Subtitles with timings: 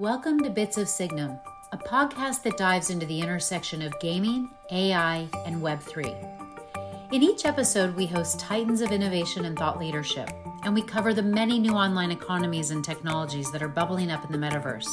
[0.00, 1.40] Welcome to Bits of Signum,
[1.72, 7.12] a podcast that dives into the intersection of gaming, AI, and Web3.
[7.12, 10.30] In each episode, we host titans of innovation and thought leadership,
[10.62, 14.30] and we cover the many new online economies and technologies that are bubbling up in
[14.30, 14.88] the metaverse.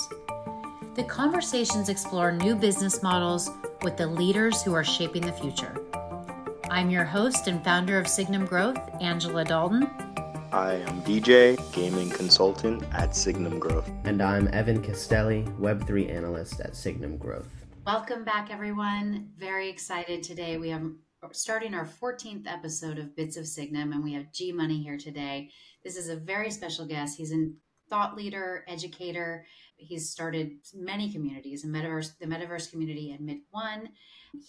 [0.95, 3.51] The conversations explore new business models
[3.83, 5.79] with the leaders who are shaping the future.
[6.71, 9.87] I'm your host and founder of Signum Growth, Angela Dalton.
[10.55, 13.91] I am DJ, gaming consultant at Signum Growth.
[14.05, 17.49] And I'm Evan Castelli, Web3 analyst at Signum Growth.
[17.85, 19.31] Welcome back, everyone.
[19.37, 20.57] Very excited today.
[20.57, 20.89] We have
[21.33, 25.49] starting our 14th episode of Bits of Signum, and we have G Money here today.
[25.83, 27.17] This is a very special guest.
[27.17, 27.49] He's a
[27.89, 29.45] thought leader, educator.
[29.75, 33.89] He's started many communities, and metaverse, the metaverse community Admit One.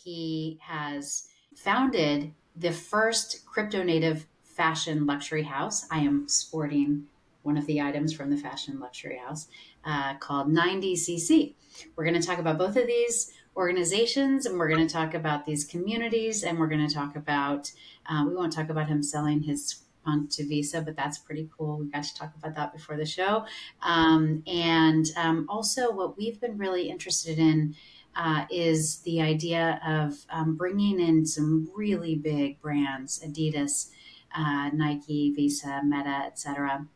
[0.04, 5.86] He has founded the first crypto native fashion luxury house.
[5.90, 7.04] I am sporting
[7.42, 9.46] one of the items from the fashion luxury house
[9.84, 11.54] uh, called 9dcc.
[11.94, 15.46] We're going to talk about both of these organizations and we're going to talk about
[15.46, 17.70] these communities and we're going to talk about,
[18.06, 21.78] uh, we won't talk about him selling his punk to Visa, but that's pretty cool.
[21.78, 23.44] We got to talk about that before the show.
[23.82, 27.74] Um, and um, also, what we've been really interested in.
[28.18, 33.90] Uh, is the idea of um, bringing in some really big brands, Adidas,
[34.36, 36.86] uh, Nike, Visa, Meta, etc.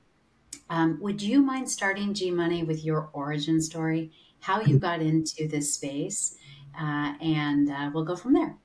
[0.69, 5.49] Um, would you mind starting G Money with your origin story, how you got into
[5.49, 6.37] this space,
[6.79, 8.57] uh, and uh, we'll go from there.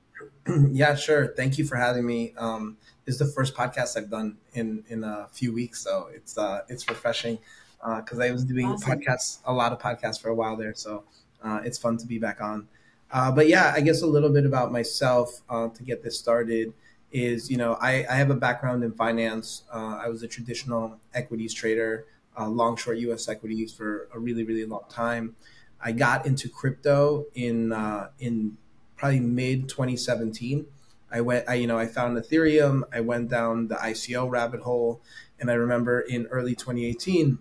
[0.70, 1.34] Yeah, sure.
[1.36, 2.32] Thank you for having me.
[2.38, 6.38] Um, this is the first podcast I've done in in a few weeks, so it's
[6.38, 7.38] uh, it's refreshing
[7.78, 9.00] because uh, I was doing awesome.
[9.00, 11.04] podcasts, a lot of podcasts for a while there, so
[11.42, 12.68] uh, it's fun to be back on.
[13.10, 16.72] Uh, but yeah, I guess a little bit about myself uh, to get this started
[17.12, 19.62] is you know I, I have a background in finance.
[19.72, 22.06] Uh, I was a traditional equities trader,
[22.38, 23.28] uh, long short U.S.
[23.28, 25.36] equities for a really really long time.
[25.80, 28.56] I got into crypto in uh, in
[28.96, 30.66] probably mid 2017.
[31.10, 32.82] I went, I you know, I found Ethereum.
[32.92, 35.00] I went down the ICO rabbit hole,
[35.38, 37.38] and I remember in early 2018,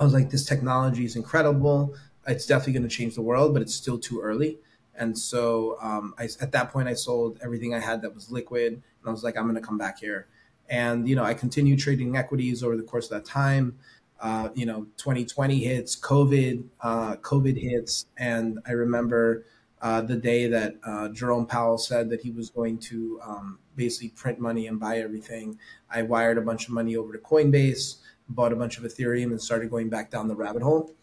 [0.00, 1.94] I was like, this technology is incredible.
[2.26, 4.58] It's definitely going to change the world, but it's still too early.
[4.96, 8.82] And so um, I, at that point, I sold everything I had that was liquid
[9.04, 10.28] and I was like, I'm going to come back here.
[10.68, 13.78] And, you know, I continued trading equities over the course of that time.
[14.20, 18.06] Uh, you know, 2020 hits, COVID, uh, COVID hits.
[18.16, 19.44] And I remember
[19.82, 24.08] uh, the day that uh, Jerome Powell said that he was going to um, basically
[24.10, 25.58] print money and buy everything.
[25.90, 27.96] I wired a bunch of money over to Coinbase,
[28.30, 30.94] bought a bunch of Ethereum, and started going back down the rabbit hole.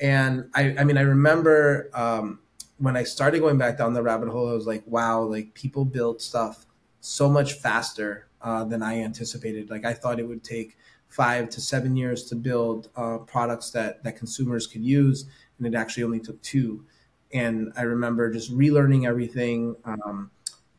[0.00, 2.40] And I, I mean, I remember um,
[2.78, 5.84] when I started going back down the rabbit hole, I was like, wow, like people
[5.84, 6.65] build stuff
[7.06, 9.70] so much faster uh, than I anticipated.
[9.70, 10.76] Like I thought it would take
[11.08, 15.26] five to seven years to build uh, products that that consumers could use,
[15.58, 16.84] and it actually only took two.
[17.32, 20.30] And I remember just relearning everything, um,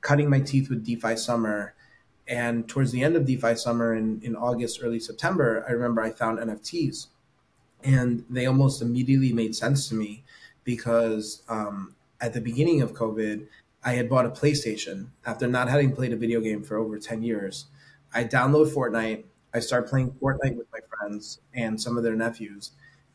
[0.02, 1.74] cutting my teeth with DeFi Summer.
[2.28, 6.10] And towards the end of DeFi Summer in, in August, early September, I remember I
[6.10, 7.08] found NFTs.
[7.84, 10.24] And they almost immediately made sense to me
[10.66, 13.48] because um, at the beginning of COVID,
[13.84, 17.22] I had bought a PlayStation after not having played a video game for over 10
[17.24, 17.68] years.
[18.14, 19.26] I download Fortnite.
[19.54, 22.72] I start playing Fortnite with my friends and some of their nephews.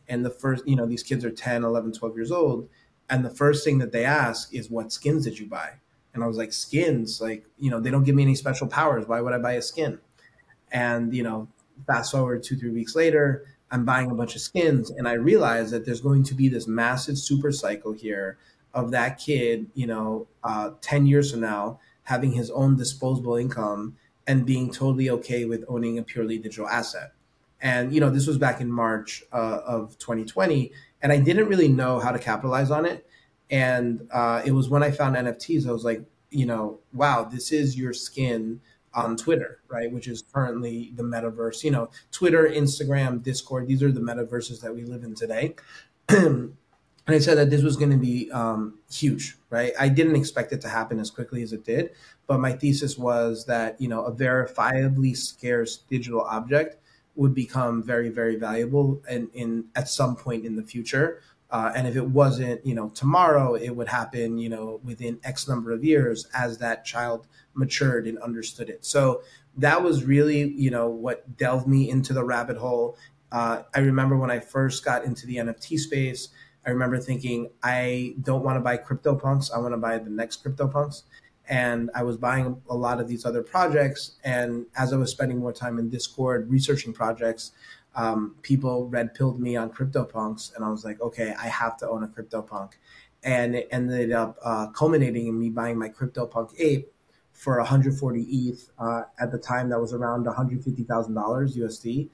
[0.09, 2.69] And the first, you know, these kids are 10, 11, 12 years old.
[3.09, 5.73] And the first thing that they ask is, What skins did you buy?
[6.15, 7.21] And I was like, Skins?
[7.21, 9.07] Like, you know, they don't give me any special powers.
[9.07, 9.99] Why would I buy a skin?
[10.71, 11.49] And, you know,
[11.87, 14.91] fast forward two, three weeks later, I'm buying a bunch of skins.
[14.91, 18.39] And I realize that there's going to be this massive super cycle here
[18.75, 23.97] of that kid, you know, uh, 10 years from now, having his own disposable income
[24.27, 27.13] and being totally okay with owning a purely digital asset.
[27.61, 31.69] And, you know, this was back in March uh, of 2020, and I didn't really
[31.69, 33.07] know how to capitalize on it.
[33.51, 37.53] And uh, it was when I found NFTs, I was like, you know, wow, this
[37.53, 38.61] is your skin
[38.95, 39.93] on Twitter, right?
[39.93, 41.63] Which is currently the metaverse.
[41.63, 45.55] You know, Twitter, Instagram, Discord, these are the metaverses that we live in today.
[47.07, 49.73] and I said that this was going to be um, huge, right?
[49.79, 51.91] I didn't expect it to happen as quickly as it did,
[52.27, 56.77] but my thesis was that you know a verifiably scarce digital object
[57.15, 61.21] would become very, very valuable in, in at some point in the future.
[61.51, 65.47] Uh, and if it wasn't, you know, tomorrow, it would happen, you know, within X
[65.47, 68.87] number of years as that child matured and understood it.
[68.87, 69.23] So
[69.59, 72.97] that was really, you know, what delved me into the rabbit hole.
[73.31, 76.29] Uh, I remember when I first got into the NFT space
[76.65, 79.53] I remember thinking, I don't want to buy CryptoPunks.
[79.53, 81.03] I want to buy the next CryptoPunks.
[81.49, 84.13] and I was buying a lot of these other projects.
[84.23, 87.51] And as I was spending more time in Discord researching projects,
[87.95, 91.89] um, people red pilled me on CryptoPunks, and I was like, okay, I have to
[91.89, 92.73] own a CryptoPunk.
[93.25, 96.93] And it ended up uh, culminating in me buying my CryptoPunk ape
[97.33, 98.71] for 140 ETH.
[98.79, 102.09] Uh, at the time, that was around $150,000 USD.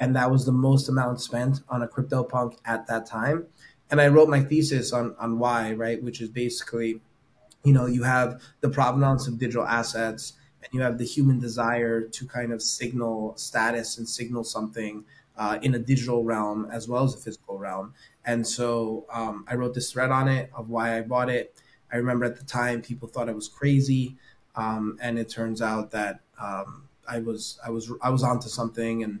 [0.00, 3.46] And that was the most amount spent on a CryptoPunk at that time.
[3.90, 6.02] And I wrote my thesis on, on why, right?
[6.02, 7.00] Which is basically,
[7.64, 12.02] you know, you have the provenance of digital assets and you have the human desire
[12.02, 15.04] to kind of signal status and signal something
[15.36, 17.94] uh, in a digital realm as well as a physical realm.
[18.26, 21.54] And so um, I wrote this thread on it of why I bought it.
[21.92, 24.16] I remember at the time people thought I was crazy,
[24.54, 29.02] um, and it turns out that um, I was I was I was onto something.
[29.02, 29.20] And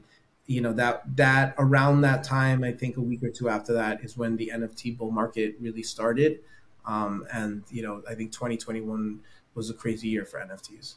[0.50, 4.02] you know that that around that time, I think a week or two after that
[4.02, 6.40] is when the NFT bull market really started.
[6.84, 9.20] Um, and you know I think 2021
[9.54, 10.94] was a crazy year for NFTs.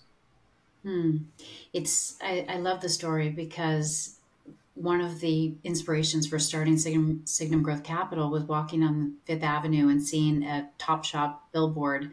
[0.81, 1.17] Hmm.
[1.71, 4.17] It's I, I love the story because
[4.73, 9.87] one of the inspirations for starting Signum, Signum Growth Capital was walking on Fifth Avenue
[9.87, 12.11] and seeing a Top Shop billboard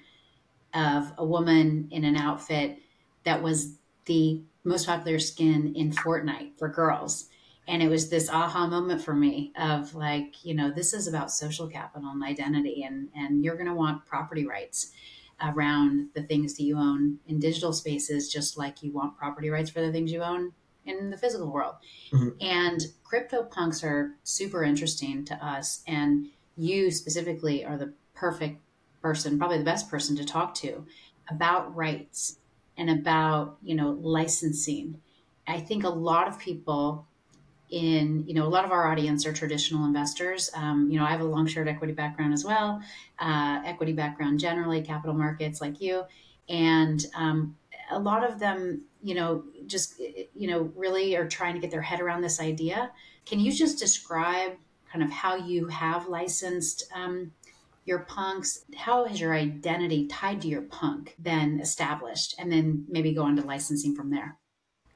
[0.75, 2.81] of a woman in an outfit
[3.25, 7.30] that was the most popular skin in Fortnite for girls.
[7.71, 11.31] And it was this aha moment for me of like, you know, this is about
[11.31, 14.91] social capital and identity, and, and you're going to want property rights
[15.41, 19.71] around the things that you own in digital spaces, just like you want property rights
[19.71, 20.53] for the things you own
[20.85, 21.77] in the physical world.
[22.13, 22.31] Mm-hmm.
[22.41, 25.85] And crypto punks are super interesting to us.
[25.87, 26.27] And
[26.57, 28.61] you specifically are the perfect
[29.01, 30.85] person, probably the best person to talk to
[31.31, 32.39] about rights
[32.77, 35.01] and about, you know, licensing.
[35.47, 37.07] I think a lot of people
[37.71, 40.51] in you know a lot of our audience are traditional investors.
[40.55, 42.81] Um, you know i have a long short equity background as well
[43.19, 46.05] uh, equity background generally capital markets like you.
[46.49, 47.57] And um,
[47.91, 51.83] a lot of them you know just you know really are trying to get their
[51.83, 52.91] head around this idea.
[53.27, 54.53] Can you just describe
[54.91, 57.33] kind of how you have licensed um,
[57.85, 58.65] your punks?
[58.77, 62.35] How has your identity tied to your punk been established?
[62.39, 64.40] And then maybe go on to licensing from there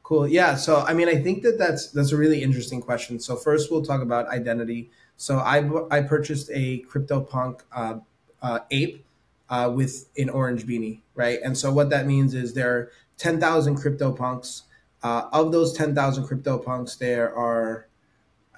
[0.05, 3.35] cool yeah so i mean i think that that's that's a really interesting question so
[3.35, 5.59] first we'll talk about identity so i
[5.91, 7.97] i purchased a CryptoPunk uh,
[8.43, 9.05] uh, ape
[9.51, 13.77] uh, with an orange beanie right and so what that means is there are 10,000
[13.77, 14.63] CryptoPunks.
[15.03, 17.89] Uh, of those 10,000 CryptoPunks, there are,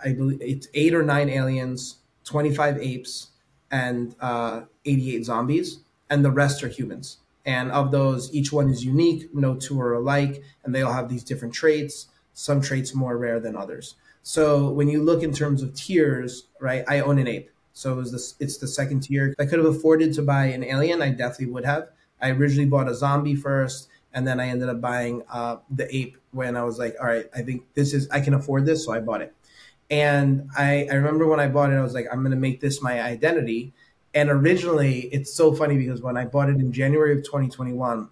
[0.03, 3.31] I believe, it's eight or nine aliens, 25 apes,
[3.71, 7.19] and uh, 88 zombies, and the rest are humans.
[7.47, 11.09] And of those, each one is unique, no two are alike, and they all have
[11.09, 13.95] these different traits, some traits more rare than others.
[14.25, 17.51] So when you look in terms of tiers, right, I own an ape.
[17.73, 19.29] So it was this, it's the second tier.
[19.29, 21.89] If I could have afforded to buy an alien, I definitely would have.
[22.21, 26.17] I originally bought a zombie first, and then I ended up buying uh, the ape
[26.33, 28.93] when I was like, all right, I think this is I can afford this, so
[28.93, 29.35] I bought it.
[29.89, 32.83] And I, I remember when I bought it, I was like, I'm gonna make this
[32.83, 33.73] my identity.
[34.17, 38.09] And originally, it's so funny because when I bought it in January of 2021,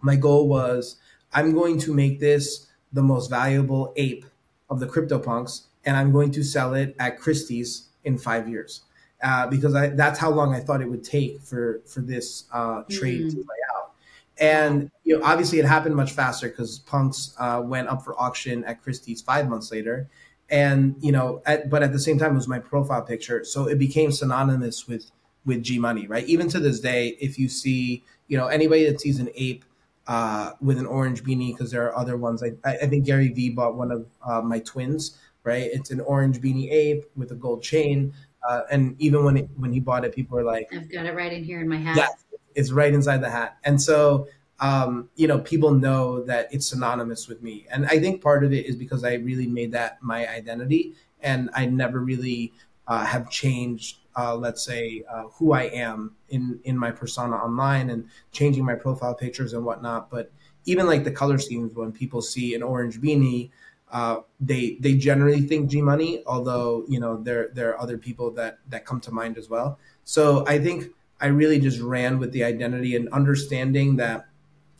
[0.00, 0.96] my goal was
[1.32, 4.26] I'm going to make this the most valuable ape
[4.68, 8.80] of the CryptoPunks, and I'm going to sell it at Christie's in five years.
[9.22, 12.82] Uh, because I, that's how long I thought it would take for for this uh,
[12.90, 13.30] trade mm.
[13.30, 13.92] to play out.
[14.38, 18.64] and you know, obviously, it happened much faster because Punks uh, went up for auction
[18.64, 20.08] at Christie's five months later,
[20.50, 23.68] and you know, at, but at the same time, it was my profile picture, so
[23.68, 25.12] it became synonymous with
[25.46, 26.26] with G Money, right?
[26.26, 29.64] Even to this day, if you see, you know, anybody that sees an ape
[30.06, 32.42] uh, with an orange beanie, because there are other ones.
[32.42, 35.70] I, I think Gary Vee bought one of uh, my twins, right?
[35.72, 38.12] It's an orange beanie ape with a gold chain.
[38.48, 41.14] Uh, and even when it, when he bought it, people were like, "I've got it
[41.14, 42.08] right in here in my hat." Yeah,
[42.54, 43.58] it's right inside the hat.
[43.64, 44.28] And so,
[44.60, 47.66] um, you know, people know that it's synonymous with me.
[47.70, 51.50] And I think part of it is because I really made that my identity and
[51.54, 52.52] I never really
[52.86, 57.90] uh, have changed, uh, let's say, uh, who I am in, in my persona online
[57.90, 60.10] and changing my profile pictures and whatnot.
[60.10, 60.32] But
[60.64, 63.50] even like the color schemes, when people see an orange beanie,
[63.92, 68.32] uh, they they generally think G Money, although you know there there are other people
[68.32, 69.78] that that come to mind as well.
[70.04, 70.86] So I think
[71.20, 74.26] I really just ran with the identity and understanding that,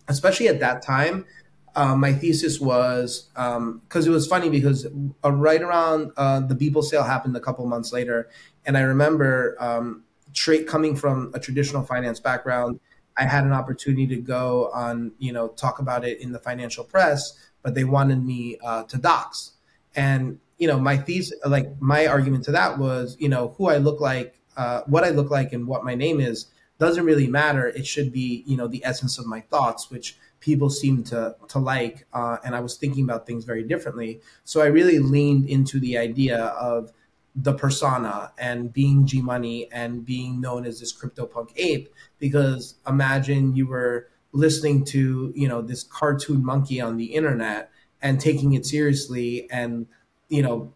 [0.08, 1.24] especially at that time,
[1.76, 4.86] uh, my thesis was because um, it was funny because
[5.22, 8.30] uh, right around uh, the Beeple sale happened a couple months later,
[8.64, 10.02] and I remember um,
[10.32, 12.80] tra- coming from a traditional finance background,
[13.18, 16.82] I had an opportunity to go on, you know, talk about it in the financial
[16.82, 19.52] press, but they wanted me uh, to dox,
[19.94, 23.76] and you know, my thesis, like my argument to that was, you know, who I
[23.76, 26.46] look like uh, what I look like and what my name is
[26.78, 27.68] doesn't really matter.
[27.68, 30.16] It should be, you know, the essence of my thoughts, which
[30.46, 32.06] people seem to to like.
[32.14, 34.20] Uh, and I was thinking about things very differently.
[34.44, 36.38] So I really leaned into the idea
[36.70, 36.92] of
[37.34, 41.92] the persona and being G Money and being known as this CryptoPunk ape.
[42.20, 48.20] Because imagine you were listening to, you know, this cartoon monkey on the internet and
[48.20, 49.86] taking it seriously and,
[50.28, 50.72] you know,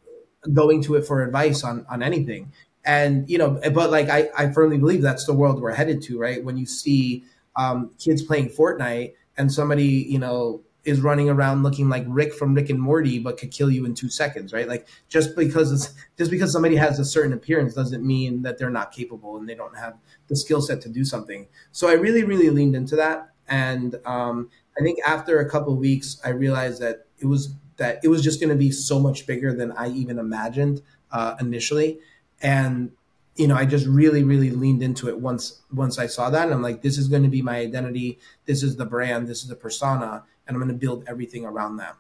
[0.53, 2.51] going to it for advice on on anything
[2.87, 6.19] and you know but like I, I firmly believe that's the world we're headed to
[6.19, 7.25] right when you see
[7.57, 12.55] um, kids playing fortnite and somebody you know is running around looking like rick from
[12.55, 14.69] rick and morty but could kill you in two seconds right?
[14.69, 18.71] Like just because it's just because somebody has a certain appearance doesn't mean that they're
[18.71, 19.95] not capable and they don't have
[20.29, 21.49] the skill set to do something.
[21.73, 23.31] So i really really leaned into that.
[23.49, 28.01] And um, i think after a couple of weeks i realized that it was that
[28.05, 30.83] it was just going to be so much bigger than i even imagined
[31.13, 31.99] uh, initially.
[32.43, 32.93] And
[33.41, 36.53] you know i just really really leaned into it once once i saw that and
[36.53, 38.19] i'm like this is going to be my identity.
[38.45, 39.27] This is the brand.
[39.27, 41.97] This is the persona and i'm going to build everything around that.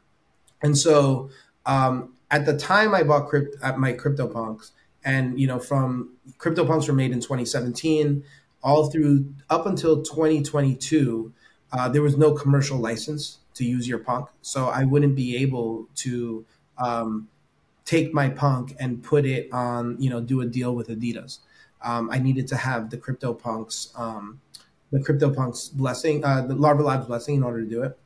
[0.60, 1.30] And so
[1.64, 6.86] um, at the time i bought crypt at my CryptoPunks and you know from CryptoPunks
[6.88, 8.22] were made in 2017
[8.62, 11.32] all through up until 2022
[11.72, 14.28] uh, there was no commercial license to use your punk.
[14.42, 16.44] So i wouldn't be able to
[16.76, 17.28] um,
[17.90, 21.40] take my punk and put it on, you know, do a deal with Adidas.
[21.82, 24.40] Um, I needed to have the CryptoPunks, um,
[24.92, 27.98] the CryptoPunks blessing, uh, the Larva Labs blessing in order to do it.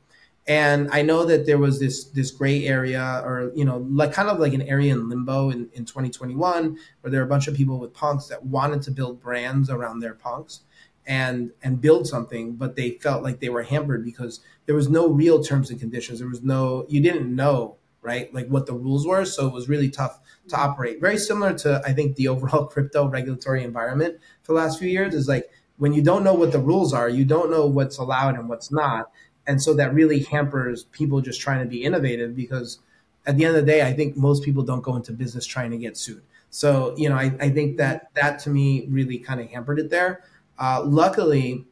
[0.47, 4.29] And I know that there was this this gray area, or you know, like kind
[4.29, 7.55] of like an area in limbo in, in 2021, where there were a bunch of
[7.55, 10.61] people with punks that wanted to build brands around their punks
[11.07, 15.07] and and build something, but they felt like they were hampered because there was no
[15.09, 16.19] real terms and conditions.
[16.19, 18.33] There was no you didn't know right?
[18.33, 19.25] Like what the rules were.
[19.25, 20.19] So it was really tough
[20.49, 21.01] to operate.
[21.01, 25.13] Very similar to, I think, the overall crypto regulatory environment for the last few years
[25.13, 28.35] is like when you don't know what the rules are, you don't know what's allowed
[28.35, 29.11] and what's not.
[29.47, 32.79] And so that really hampers people just trying to be innovative because
[33.25, 35.71] at the end of the day, I think most people don't go into business trying
[35.71, 36.21] to get sued.
[36.49, 39.89] So, you know, I, I think that that to me really kind of hampered it
[39.89, 40.23] there.
[40.57, 41.65] Uh, luckily,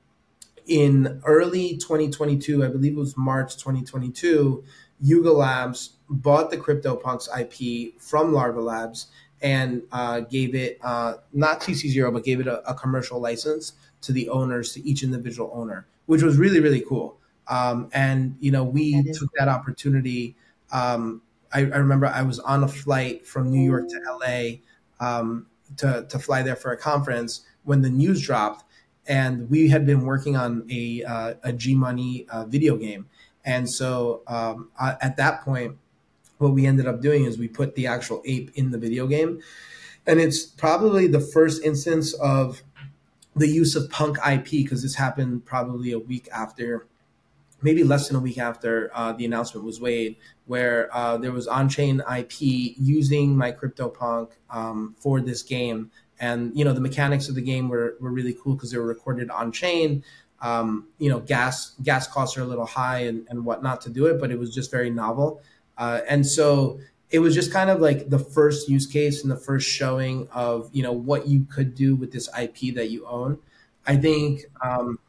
[0.68, 4.63] in early 2022, I believe it was March 2022,
[5.02, 9.08] Yuga Labs bought the CryptoPunks IP from Larva Labs
[9.42, 14.14] and uh, gave it uh, not CC0, but gave it a, a, commercial license to
[14.14, 17.18] the owners, to each individual owner, which was really really cool.
[17.50, 20.36] Um, and you know, we that took that opportunity.
[20.72, 21.22] Um,
[21.52, 25.46] I, I, remember I was on a flight from New York to LA um,
[25.78, 28.64] to to fly there for a conference when the news dropped,
[29.08, 33.08] and we had been working on a uh, a G Money uh, video game
[33.46, 35.78] and so um, I, at that point,
[36.38, 39.42] what we ended up doing is we put the actual ape in the video game.
[40.06, 42.62] And it's probably the first instance of
[43.36, 46.88] the use of punk IP because this happened probably a week after,
[47.62, 51.48] maybe less than a week after uh, the announcement was made, where uh, there was
[51.48, 55.90] on chain IP using my CryptoPunk um, for this game.
[56.20, 58.86] And you know the mechanics of the game were, were really cool because they were
[58.86, 60.04] recorded on chain
[60.44, 64.06] um, you know, gas gas costs are a little high and, and whatnot to do
[64.08, 65.42] it, but it was just very novel.
[65.78, 69.38] Uh, and so it was just kind of like the first use case and the
[69.38, 73.40] first showing of you know what you could do with this IP that you own.
[73.88, 75.00] I think um,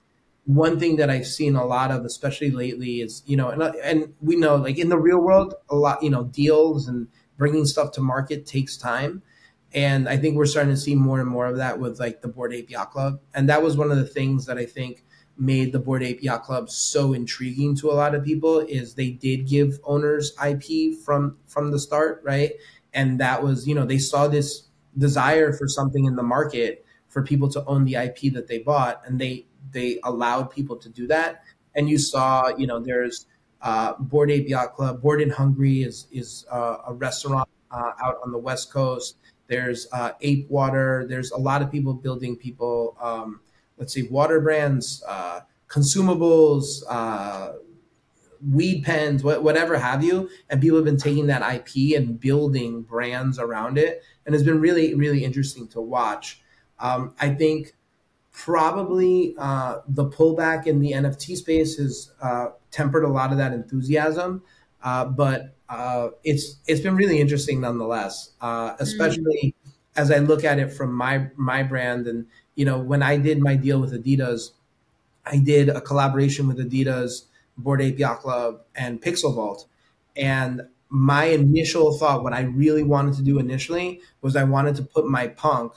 [0.46, 4.14] one thing that I've seen a lot of, especially lately, is you know, and, and
[4.20, 7.90] we know like in the real world, a lot you know deals and bringing stuff
[7.92, 9.20] to market takes time.
[9.72, 12.28] And I think we're starting to see more and more of that with like the
[12.28, 13.18] Bored Yacht Club.
[13.34, 15.04] And that was one of the things that I think
[15.36, 19.10] made the Bored Ape Yacht Club so intriguing to a lot of people is they
[19.10, 22.52] did give owners IP from from the start, right?
[22.92, 27.22] And that was, you know, they saw this desire for something in the market for
[27.22, 31.06] people to own the IP that they bought, and they they allowed people to do
[31.08, 31.42] that.
[31.74, 33.26] And you saw, you know, there's
[33.62, 38.18] uh, Bored Ape Yacht Club, Bored and Hungry is is uh, a restaurant uh, out
[38.24, 39.16] on the West Coast.
[39.46, 41.06] There's uh, Ape Water.
[41.08, 42.96] There's a lot of people building people.
[43.00, 43.40] Um,
[43.78, 47.52] let's see, water brands, uh, consumables, uh,
[48.52, 50.28] weed pens, wh- whatever have you.
[50.50, 54.02] And people have been taking that IP and building brands around it.
[54.26, 56.42] And it's been really, really interesting to watch.
[56.78, 57.74] Um, I think
[58.32, 63.52] probably uh, the pullback in the NFT space has uh, tempered a lot of that
[63.52, 64.42] enthusiasm.
[64.82, 69.63] Uh, but uh, it's it's been really interesting nonetheless, uh, especially mm.
[69.96, 73.40] As I look at it from my my brand and you know, when I did
[73.40, 74.50] my deal with Adidas,
[75.26, 77.24] I did a collaboration with Adidas,
[77.56, 79.66] Bored Ape Club, and Pixel Vault.
[80.16, 84.82] And my initial thought, what I really wanted to do initially, was I wanted to
[84.82, 85.72] put my punk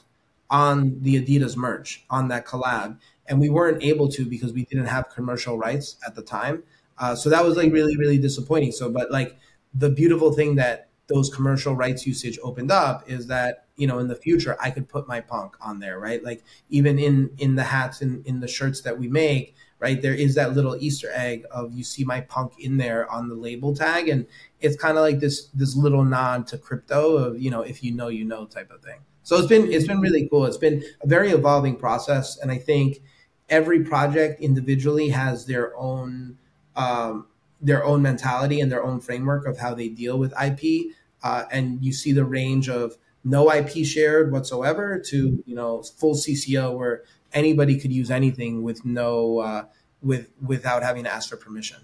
[0.49, 2.97] on the Adidas merch on that collab.
[3.29, 6.63] and we weren't able to because we didn't have commercial rights at the time.
[6.97, 8.71] Uh, so that was like really really disappointing.
[8.71, 9.37] So, but like
[9.73, 14.07] the beautiful thing that those commercial rights usage opened up is that you know in
[14.07, 16.23] the future I could put my punk on there, right?
[16.23, 20.01] Like even in in the hats and in the shirts that we make, right?
[20.01, 23.35] There is that little Easter egg of you see my punk in there on the
[23.35, 24.25] label tag, and
[24.59, 27.93] it's kind of like this this little nod to crypto of you know if you
[27.93, 28.99] know you know type of thing.
[29.23, 30.45] So it's been it's been really cool.
[30.45, 33.01] It's been a very evolving process, and I think
[33.49, 36.37] every project individually has their own
[36.75, 37.27] um,
[37.61, 40.93] their own mentality and their own framework of how they deal with IP.
[41.23, 46.15] Uh, and you see the range of no IP shared whatsoever to you know full
[46.15, 49.65] CC0 where anybody could use anything with no uh,
[50.01, 51.79] with without having to ask for permission.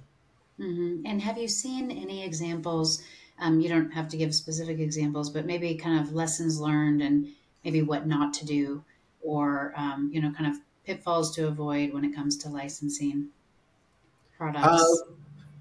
[0.60, 1.06] Mm-hmm.
[1.06, 3.04] And have you seen any examples?
[3.40, 7.28] Um, you don't have to give specific examples, but maybe kind of lessons learned and
[7.66, 8.84] maybe what not to do,
[9.22, 13.30] or um, you know, kind of pitfalls to avoid when it comes to licensing
[14.38, 14.68] products.
[14.68, 15.14] Uh,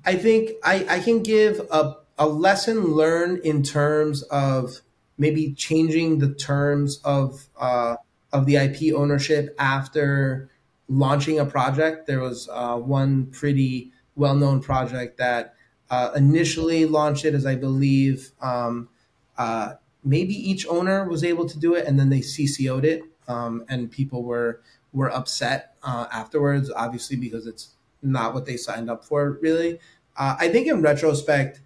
[0.04, 4.80] I think I, I can give a, a lesson learned in terms of
[5.18, 7.96] maybe changing the terms of uh,
[8.32, 10.48] of the IP ownership after
[10.88, 12.06] launching a project.
[12.06, 15.54] There was uh, one pretty well known project that
[15.90, 18.88] uh, initially launched it as I believe um,
[19.36, 19.74] uh,
[20.04, 23.90] maybe each owner was able to do it, and then they CC0'd it, um, and
[23.90, 24.60] people were
[24.92, 29.80] were upset uh, afterwards, obviously because it's not what they signed up for, really.
[30.16, 31.60] Uh, I think in retrospect,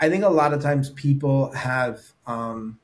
[0.00, 2.78] I think a lot of times people have um,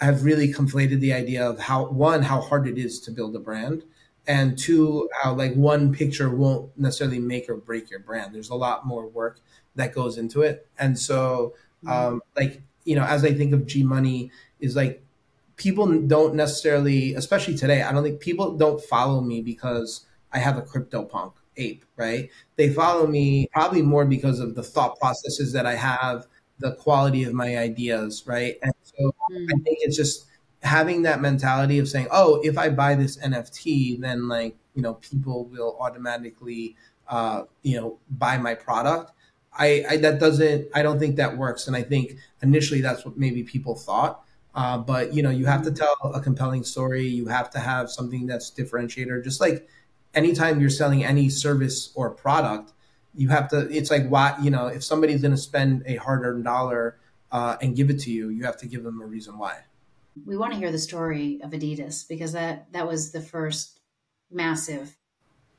[0.00, 3.40] have really conflated the idea of how one how hard it is to build a
[3.40, 3.82] brand,
[4.26, 8.34] and two how like one picture won't necessarily make or break your brand.
[8.34, 9.40] There's a lot more work
[9.74, 11.88] that goes into it, and so mm-hmm.
[11.90, 14.30] um, like you know, as I think of G Money,
[14.60, 15.02] is like
[15.56, 17.82] people don't necessarily, especially today.
[17.82, 22.30] I don't think people don't follow me because I have a crypto punk ape, right?
[22.56, 26.26] They follow me probably more because of the thought processes that I have,
[26.64, 28.56] the quality of my ideas, right?
[28.62, 29.46] And so mm.
[29.46, 30.26] I think it's just
[30.62, 34.94] having that mentality of saying, oh, if I buy this NFT, then like, you know,
[34.94, 36.76] people will automatically,
[37.08, 39.12] uh, you know, buy my product.
[39.56, 43.16] I, I that doesn't I don't think that works and I think initially that's what
[43.16, 44.24] maybe people thought
[44.56, 47.88] uh, but you know you have to tell a compelling story you have to have
[47.88, 49.68] something that's differentiator just like
[50.14, 52.72] anytime you're selling any service or product,
[53.14, 53.68] you have to.
[53.70, 56.98] It's like why you know if somebody's going to spend a hard-earned dollar
[57.30, 59.58] uh, and give it to you, you have to give them a reason why.
[60.24, 63.80] We want to hear the story of Adidas because that that was the first
[64.30, 64.96] massive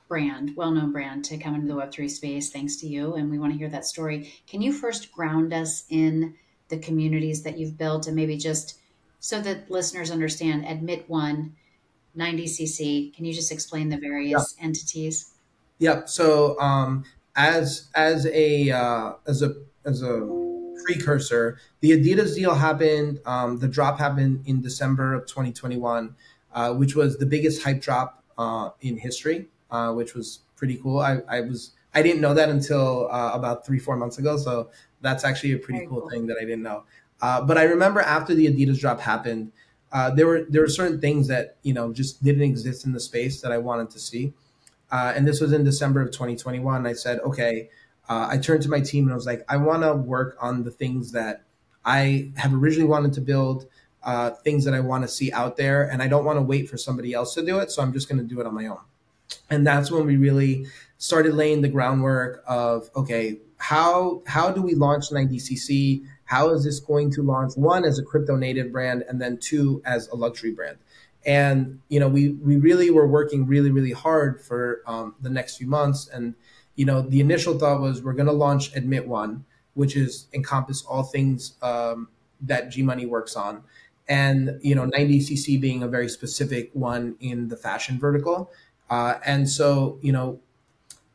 [0.07, 3.53] brand, well-known brand to come into the Web3 space thanks to you and we want
[3.53, 4.31] to hear that story.
[4.45, 6.35] Can you first ground us in
[6.67, 8.79] the communities that you've built and maybe just
[9.19, 11.55] so that listeners understand admit one
[12.17, 13.13] 9dcc.
[13.13, 14.65] Can you just explain the various yeah.
[14.65, 15.31] entities?
[15.79, 16.09] Yep.
[16.09, 17.03] So um,
[17.35, 20.27] as as a uh, as a as a
[20.85, 23.19] precursor, the Adidas deal happened.
[23.25, 26.15] Um, the drop happened in December of 2021,
[26.53, 30.99] uh, which was the biggest hype drop uh, in history, uh, which was pretty cool.
[30.99, 34.37] I, I was I didn't know that until uh, about three four months ago.
[34.37, 34.69] So
[35.01, 36.83] that's actually a pretty cool, cool, thing that I didn't know.
[37.21, 39.51] Uh, but I remember after the Adidas drop happened,
[39.91, 42.99] uh, there were there were certain things that you know just didn't exist in the
[42.99, 44.33] space that I wanted to see.
[44.95, 46.87] Uh, and this was in December of 2021.
[46.87, 47.69] I said, okay.
[48.07, 50.63] Uh, I turned to my team and I was like, I want to work on
[50.63, 51.43] the things that
[51.83, 53.67] I have originally wanted to build,
[54.03, 56.69] uh, things that I want to see out there, and I don't want to wait
[56.69, 57.71] for somebody else to do it.
[57.71, 58.79] So I'm just going to do it on my own.
[59.49, 64.75] And that's when we really started laying the groundwork of okay, how how do we
[64.75, 66.05] launch 9dcc?
[66.25, 69.81] how is this going to launch one as a crypto native brand and then two
[69.85, 70.77] as a luxury brand
[71.25, 75.57] and you know we we really were working really really hard for um, the next
[75.57, 76.07] few months.
[76.07, 76.35] And
[76.75, 80.83] you know the initial thought was we're going to launch admit one which is encompass
[80.85, 82.07] all things um,
[82.39, 83.63] that g money works on.
[84.07, 88.51] And you know 9dcc being a very specific one in the fashion vertical.
[88.89, 90.39] Uh, and so you know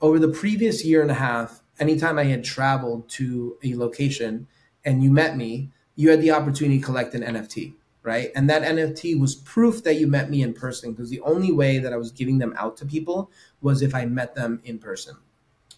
[0.00, 4.46] over the previous year and a half anytime i had traveled to a location
[4.84, 8.30] and you met me, you had the opportunity to collect an NFT, right?
[8.34, 11.78] And that NFT was proof that you met me in person because the only way
[11.78, 15.16] that I was giving them out to people was if I met them in person.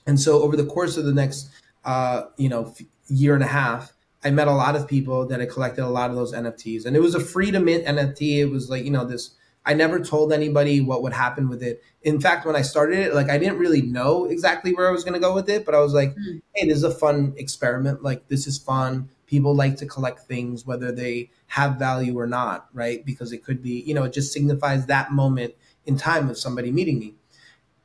[0.07, 1.51] And so over the course of the next,
[1.85, 2.75] uh, you know,
[3.09, 3.93] year and a half,
[4.25, 6.97] I met a lot of people that I collected a lot of those NFTs, and
[6.97, 8.39] it was a free to mint NFT.
[8.39, 9.33] It was like you know this.
[9.65, 11.83] I never told anybody what would happen with it.
[12.03, 15.05] In fact, when I started it, like I didn't really know exactly where I was
[15.05, 16.41] going to go with it, but I was like, mm.
[16.55, 18.03] "Hey, this is a fun experiment.
[18.03, 19.09] Like this is fun.
[19.33, 23.05] People like to collect things, whether they have value or not, right?
[23.11, 25.55] Because it could be, you know, it just signifies that moment
[25.87, 27.15] in time of somebody meeting me."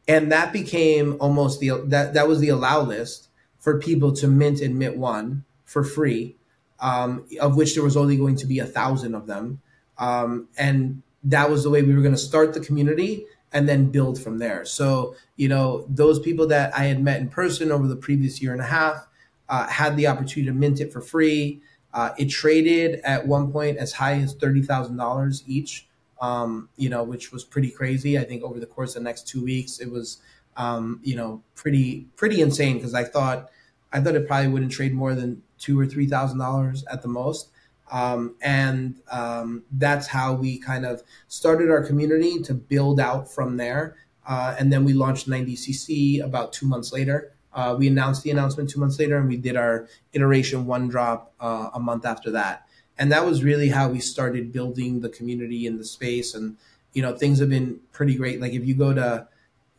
[0.07, 3.29] and that became almost the that that was the allow list
[3.60, 6.38] for people to mint and mint one for free,
[6.79, 9.62] um, of which there was only going to be a thousand of them,
[9.97, 13.89] um, and that was the way we were going to start the community and then
[13.91, 14.65] build from there.
[14.65, 18.53] So you know those people that I had met in person over the previous year
[18.53, 19.07] and a half
[19.49, 21.62] uh, had the opportunity to mint it for free.
[21.93, 25.88] Uh, it traded at one point as high as thirty thousand dollars each
[26.21, 28.17] um, you know, which was pretty crazy.
[28.17, 30.17] I think over the course of the next two weeks, it was,
[30.55, 33.49] um, you know, pretty pretty insane because I thought
[33.93, 37.07] I thought it probably wouldn't trade more than two or three thousand dollars at the
[37.07, 37.49] most.
[37.89, 43.55] Um, and um, that's how we kind of started our community to build out from
[43.55, 43.95] there.
[44.27, 47.31] Uh, and then we launched 9dcc about two months later.
[47.58, 51.34] Uh, we announced the announcement two months later, and we did our iteration one drop
[51.41, 52.67] uh, a month after that.
[52.98, 56.34] And that was really how we started building the community in the space.
[56.34, 56.56] And
[56.93, 58.39] you know things have been pretty great.
[58.39, 59.28] Like if you go to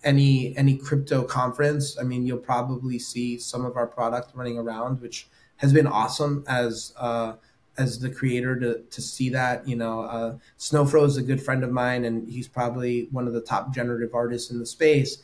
[0.04, 5.00] any any crypto conference i mean you'll probably see some of our product running around
[5.00, 7.32] which has been awesome as uh
[7.78, 11.64] as the creator to to see that you know uh snowfro is a good friend
[11.64, 15.18] of mine and he's probably one of the top generative artists in the space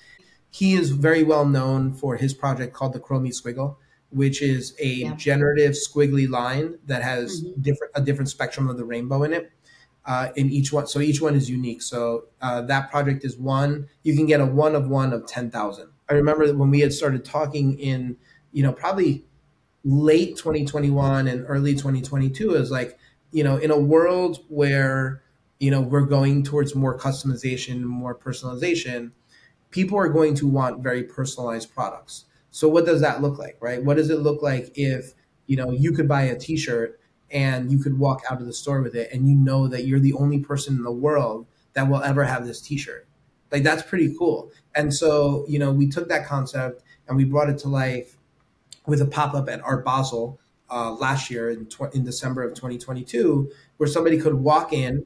[0.54, 3.76] he is very well known for his project called the chromie squiggle
[4.14, 5.14] which is a yeah.
[5.16, 7.60] generative squiggly line that has mm-hmm.
[7.60, 9.50] different a different spectrum of the rainbow in it.
[10.06, 11.80] Uh, in each one, so each one is unique.
[11.80, 13.88] So uh, that project is one.
[14.02, 15.88] You can get a one of one of ten thousand.
[16.10, 18.16] I remember when we had started talking in,
[18.52, 19.24] you know, probably
[19.82, 22.98] late 2021 and early 2022 is like,
[23.32, 25.22] you know, in a world where
[25.58, 29.12] you know we're going towards more customization, more personalization,
[29.74, 32.26] people are going to want very personalized products.
[32.52, 33.82] So what does that look like, right?
[33.82, 35.14] What does it look like if,
[35.48, 37.00] you know, you could buy a t-shirt
[37.32, 39.98] and you could walk out of the store with it and you know that you're
[39.98, 43.08] the only person in the world that will ever have this t-shirt.
[43.50, 44.52] Like that's pretty cool.
[44.76, 48.16] And so, you know, we took that concept and we brought it to life
[48.86, 50.38] with a pop-up at Art Basel
[50.70, 55.04] uh, last year in, tw- in December of 2022, where somebody could walk in,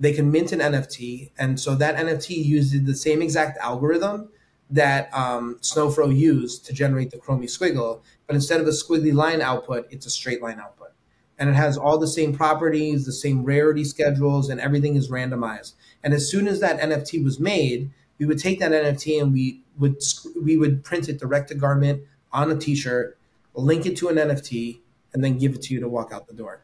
[0.00, 4.30] they can mint an NFT, and so that NFT uses the same exact algorithm
[4.70, 9.42] that um, Snowfro used to generate the Chromie squiggle, but instead of a squiggly line
[9.42, 10.92] output, it's a straight line output.
[11.38, 15.74] And it has all the same properties, the same rarity schedules, and everything is randomized.
[16.02, 19.62] And as soon as that NFT was made, we would take that NFT and we
[19.78, 19.96] would
[20.42, 23.18] we would print it direct to garment on a T-shirt,
[23.54, 24.80] link it to an NFT,
[25.12, 26.62] and then give it to you to walk out the door.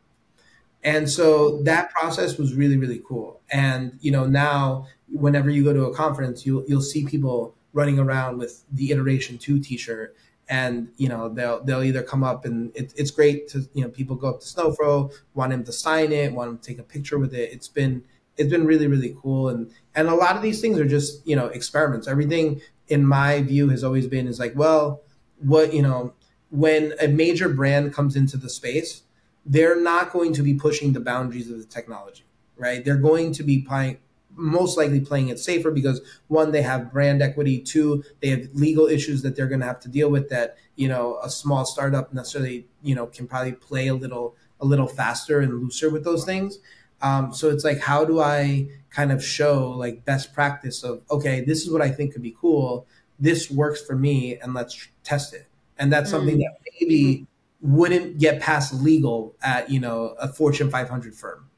[0.86, 3.40] And so that process was really really cool.
[3.50, 7.98] And you know now, whenever you go to a conference, you'll you'll see people running
[7.98, 10.16] around with the iteration two t-shirt.
[10.48, 13.90] And you know they'll they'll either come up and it, it's great to you know
[13.90, 16.84] people go up to snowfro want him to sign it want him to take a
[16.84, 17.50] picture with it.
[17.52, 18.04] It's been
[18.36, 19.48] it's been really really cool.
[19.48, 22.06] And and a lot of these things are just you know experiments.
[22.06, 25.02] Everything in my view has always been is like well
[25.40, 26.14] what you know
[26.50, 29.02] when a major brand comes into the space
[29.46, 32.24] they're not going to be pushing the boundaries of the technology
[32.56, 33.98] right they're going to be playing
[34.36, 37.58] most likely playing it safer because one, they have brand equity.
[37.58, 40.88] Two, they have legal issues that they're going to have to deal with that you
[40.88, 45.40] know a small startup necessarily you know can probably play a little a little faster
[45.40, 46.58] and looser with those things.
[47.02, 51.40] Um, so it's like, how do I kind of show like best practice of okay,
[51.40, 52.86] this is what I think could be cool.
[53.18, 55.46] This works for me, and let's test it.
[55.78, 56.18] And that's mm-hmm.
[56.18, 57.24] something that maybe mm-hmm.
[57.66, 61.48] Wouldn't get past legal at you know a Fortune 500 firm.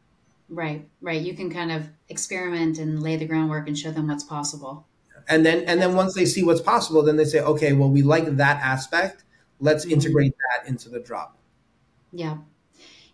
[0.48, 1.20] Right, right.
[1.20, 4.86] You can kind of experiment and lay the groundwork and show them what's possible.
[5.28, 8.02] And then and then once they see what's possible, then they say, okay, well, we
[8.02, 9.24] like that aspect.
[9.60, 9.94] Let's mm-hmm.
[9.94, 11.36] integrate that into the drop.
[12.12, 12.38] Yeah.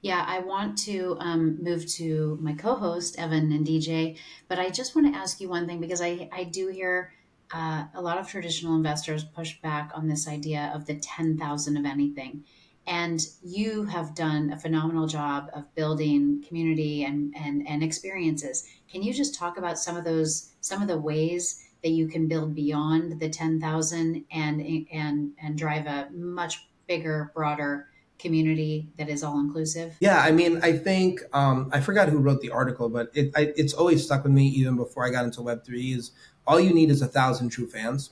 [0.00, 4.94] Yeah, I want to um, move to my co-host Evan and DJ, but I just
[4.94, 7.14] want to ask you one thing because I I do hear
[7.52, 11.78] uh, a lot of traditional investors push back on this idea of the ten thousand
[11.78, 12.44] of anything,
[12.86, 18.66] and you have done a phenomenal job of building community and, and, and experiences.
[18.90, 22.28] Can you just talk about some of those, some of the ways that you can
[22.28, 29.22] build beyond the 10,000 and, and, and drive a much bigger, broader community that is
[29.22, 29.96] all inclusive?
[30.00, 33.52] Yeah, I mean, I think um, I forgot who wrote the article, but it, I,
[33.56, 35.92] it's always stuck with me even before I got into Web three.
[35.92, 36.12] Is
[36.46, 38.10] all you need is a thousand true fans,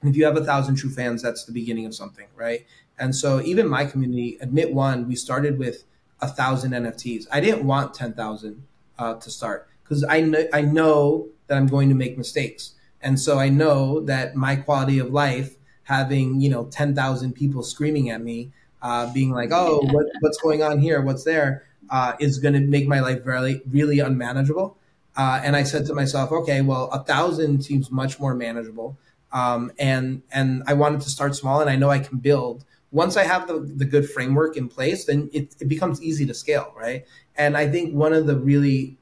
[0.00, 2.66] and if you have a thousand true fans, that's the beginning of something, right?
[2.98, 5.84] And so even my community, admit one, we started with
[6.20, 7.26] a thousand NFTs.
[7.30, 8.62] I didn't want 10,000
[8.98, 12.74] uh, to start because I know, I know that I'm going to make mistakes.
[13.00, 18.10] And so I know that my quality of life, having, you know, 10,000 people screaming
[18.10, 18.50] at me,
[18.82, 21.00] uh, being like, oh, what, what's going on here?
[21.00, 21.64] What's there?
[21.90, 24.76] Uh, is going to make my life really, really unmanageable.
[25.16, 28.98] Uh, and I said to myself, okay, well, a thousand seems much more manageable.
[29.32, 32.64] Um, and and I wanted to start small, and I know I can build.
[32.90, 36.32] Once I have the, the good framework in place, then it, it becomes easy to
[36.32, 37.04] scale, right?
[37.36, 38.96] And I think one of the really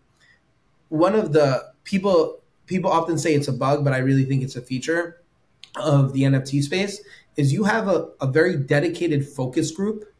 [0.88, 4.56] one of the people people often say it's a bug, but I really think it's
[4.56, 5.22] a feature
[5.76, 7.00] of the NFT space
[7.36, 10.12] is you have a, a very dedicated focus group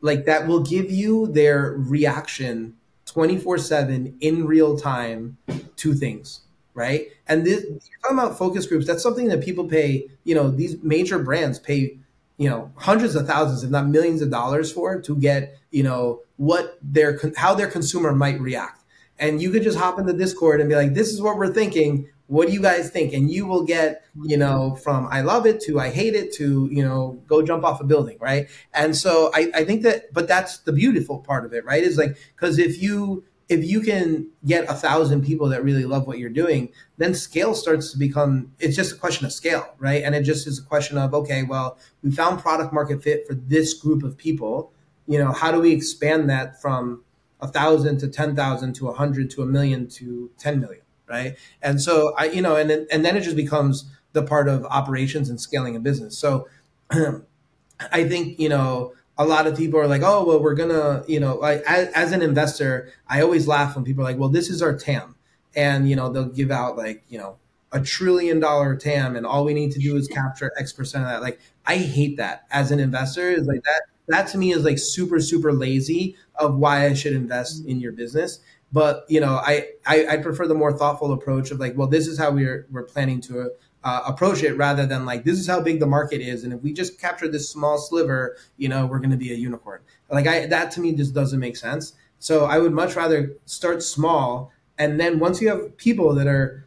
[0.00, 2.74] like that will give you their reaction
[3.06, 5.36] 24 7 in real time
[5.76, 6.42] to things
[6.76, 7.08] right?
[7.26, 10.80] And this you're talking about focus groups that's something that people pay you know these
[10.82, 11.98] major brands pay
[12.36, 16.20] you know hundreds of thousands if not millions of dollars for to get you know
[16.36, 18.84] what their how their consumer might react.
[19.18, 22.08] And you could just hop into discord and be like this is what we're thinking.
[22.28, 23.14] What do you guys think?
[23.14, 26.68] And you will get you know from i love it to i hate it to
[26.72, 28.48] you know go jump off a building right?
[28.74, 31.82] And so i, I think that but that's the beautiful part of it right?
[31.82, 36.06] Is like because if you if you can get a thousand people that really love
[36.06, 40.02] what you're doing then scale starts to become it's just a question of scale right
[40.02, 43.34] and it just is a question of okay well we found product market fit for
[43.34, 44.72] this group of people
[45.06, 47.02] you know how do we expand that from
[47.40, 51.36] a thousand to ten thousand to a hundred to a million to ten million right?
[51.62, 54.64] And so I, you know, and then, and then it just becomes the part of
[54.66, 56.18] operations and scaling a business.
[56.18, 56.48] So
[56.90, 61.20] I think you know a lot of people are like, oh well, we're gonna, you
[61.20, 64.50] know, like as, as an investor, I always laugh when people are like, well, this
[64.50, 65.16] is our TAM,
[65.54, 67.36] and you know they'll give out like you know
[67.72, 71.10] a trillion dollar TAM, and all we need to do is capture X percent of
[71.10, 71.22] that.
[71.22, 73.30] Like I hate that as an investor.
[73.30, 73.82] Is like that.
[74.08, 77.92] That to me is like super super lazy of why I should invest in your
[77.92, 78.40] business
[78.72, 82.06] but you know, I, I, I prefer the more thoughtful approach of like, well, this
[82.06, 83.52] is how we're we're planning to
[83.86, 86.60] uh, approach it, rather than like this is how big the market is, and if
[86.60, 89.80] we just capture this small sliver, you know, we're going to be a unicorn.
[90.10, 91.92] Like I that to me just doesn't make sense.
[92.18, 96.66] So I would much rather start small, and then once you have people that are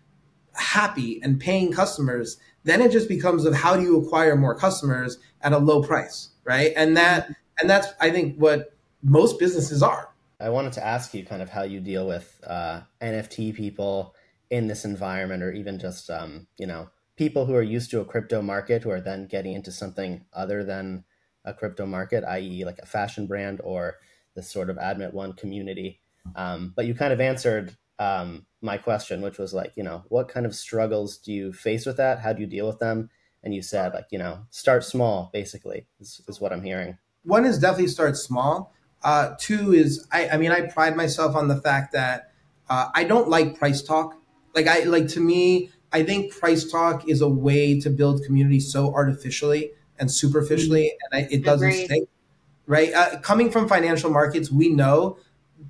[0.54, 5.18] happy and paying customers, then it just becomes of how do you acquire more customers
[5.42, 6.72] at a low price, right?
[6.78, 11.26] And that and that's I think what most businesses are I wanted to ask you
[11.26, 14.16] kind of how you deal with uh, NFT people
[14.50, 18.06] in this environment, or even just um, you know people who are used to a
[18.06, 21.04] crypto market who are then getting into something other than
[21.46, 23.98] a crypto market, i.e., like a fashion brand or
[24.36, 26.00] this sort of Admit One community.
[26.36, 30.30] Um, but you kind of answered um, my question, which was like, you know, what
[30.30, 32.22] kind of struggles do you face with that?
[32.22, 33.12] How do you deal with them?
[33.44, 36.98] And you said, like, you know, start small, basically, is, is what I'm hearing.
[37.24, 41.48] One is definitely start small uh, two is I, I mean I pride myself on
[41.48, 42.32] the fact that
[42.70, 44.16] uh, I don't like price talk.
[44.56, 48.60] Like I like to me, I think price talk is a way to build community
[48.60, 51.16] so artificially and superficially, mm-hmm.
[51.16, 51.86] and I, it doesn't Agreed.
[51.86, 52.08] stay.
[52.68, 55.18] Right, uh, coming from financial markets, we know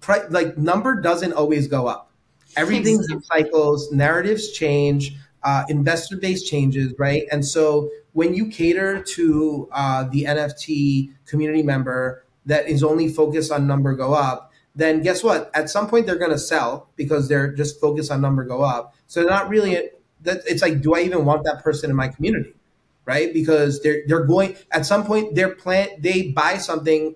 [0.02, 2.12] pri- like number doesn't always go up.
[2.58, 7.24] Everything in cycles, narratives change, uh, investor base changes, right?
[7.32, 13.52] And so when you cater to uh, the NFT community member that is only focused
[13.52, 15.52] on number go up, then guess what?
[15.54, 18.96] At some point they're going to sell because they're just focused on number go up.
[19.08, 19.90] So they're not really
[20.22, 22.54] that it's like, do I even want that person in my community?
[23.06, 23.34] Right?
[23.34, 27.16] Because they're they're going at some point they're plan they buy something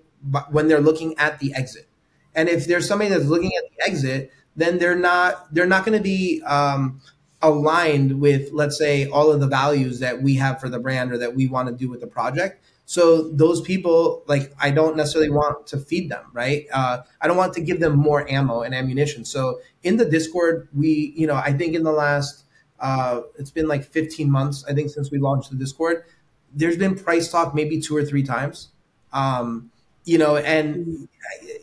[0.50, 1.86] when they're looking at the exit.
[2.34, 5.96] And if there's somebody that's looking at the exit, then they're not they're not going
[5.96, 7.00] to be um,
[7.42, 11.18] aligned with let's say all of the values that we have for the brand or
[11.18, 15.30] that we want to do with the project so those people, like, I don't necessarily
[15.30, 16.66] want to feed them, right?
[16.72, 19.24] Uh, I don't want to give them more ammo and ammunition.
[19.24, 22.43] So in the Discord, we, you know, I think in the last,
[22.84, 26.04] uh, it's been like 15 months, I think, since we launched the Discord.
[26.52, 28.68] There's been price talk maybe two or three times,
[29.14, 29.70] um,
[30.04, 31.08] you know, and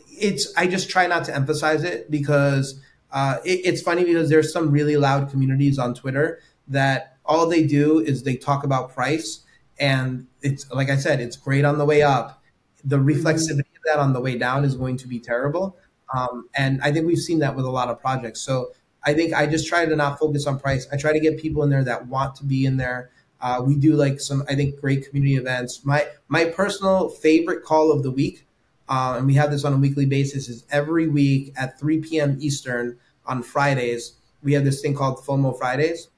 [0.09, 2.81] it's I just try not to emphasize it because
[3.11, 7.67] uh, it, it's funny because there's some really loud communities on Twitter that all they
[7.67, 9.41] do is they talk about price
[9.79, 12.41] and it's like I said, it's great on the way up.
[12.83, 15.77] The reflexivity of that on the way down is going to be terrible.
[16.17, 18.41] Um, and I think we've seen that with a lot of projects.
[18.41, 18.71] So
[19.03, 20.87] I think I just try to not focus on price.
[20.91, 23.11] I try to get people in there that want to be in there.
[23.39, 25.83] Uh, we do like some, I think, great community events.
[25.83, 28.45] My my personal favorite call of the week,
[28.87, 32.37] uh, and we have this on a weekly basis, is every week at 3 p.m.
[32.39, 34.13] Eastern on Fridays.
[34.43, 36.09] We have this thing called FOMO Fridays,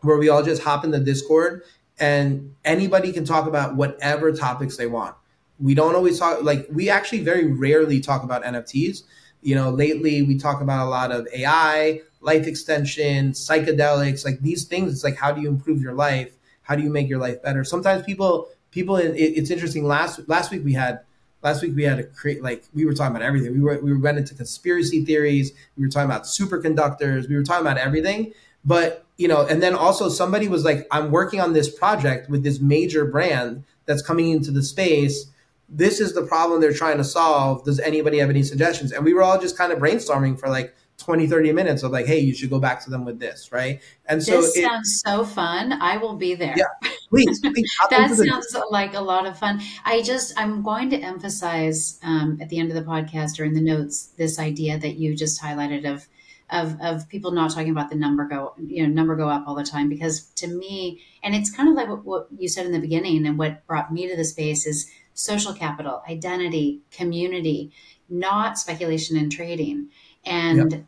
[0.00, 1.62] where we all just hop in the Discord
[1.98, 5.14] and anybody can talk about whatever topics they want.
[5.60, 9.04] We don't always talk like we actually very rarely talk about NFTs.
[9.42, 14.64] You know, lately we talk about a lot of AI, life extension, psychedelics, like these
[14.64, 14.92] things.
[14.92, 16.32] It's like how do you improve your life?
[16.62, 17.64] How do you make your life better?
[17.64, 19.84] Sometimes people people it, it's interesting.
[19.84, 21.00] Last last week we had
[21.42, 23.52] last week we had a create like we were talking about everything.
[23.52, 25.52] We were we went into conspiracy theories.
[25.76, 27.28] We were talking about superconductors.
[27.28, 28.32] We were talking about everything
[28.64, 32.42] but you know, and then also somebody was like, I'm working on this project with
[32.42, 35.26] this major brand that's coming into the space.
[35.74, 37.64] This is the problem they're trying to solve.
[37.64, 38.92] Does anybody have any suggestions?
[38.92, 42.06] And we were all just kind of brainstorming for like 20, 30 minutes of like,
[42.06, 43.80] hey, you should go back to them with this, right?
[44.06, 45.72] And so this it, sounds so fun.
[45.72, 46.54] I will be there.
[46.56, 47.40] Yeah, please.
[47.42, 49.62] please that sounds like a lot of fun.
[49.84, 53.54] I just, I'm going to emphasize um, at the end of the podcast or in
[53.54, 56.06] the notes this idea that you just highlighted of
[56.50, 59.54] of of people not talking about the number go you know number go up all
[59.54, 62.72] the time because to me and it's kind of like what, what you said in
[62.72, 67.70] the beginning and what brought me to the space is social capital identity community
[68.08, 69.88] not speculation and trading
[70.24, 70.84] and yep.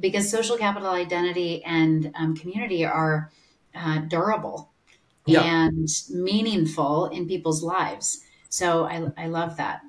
[0.00, 3.30] because social capital identity and um, community are
[3.74, 4.70] uh, durable
[5.26, 5.44] yep.
[5.44, 9.82] and meaningful in people's lives so I, I love that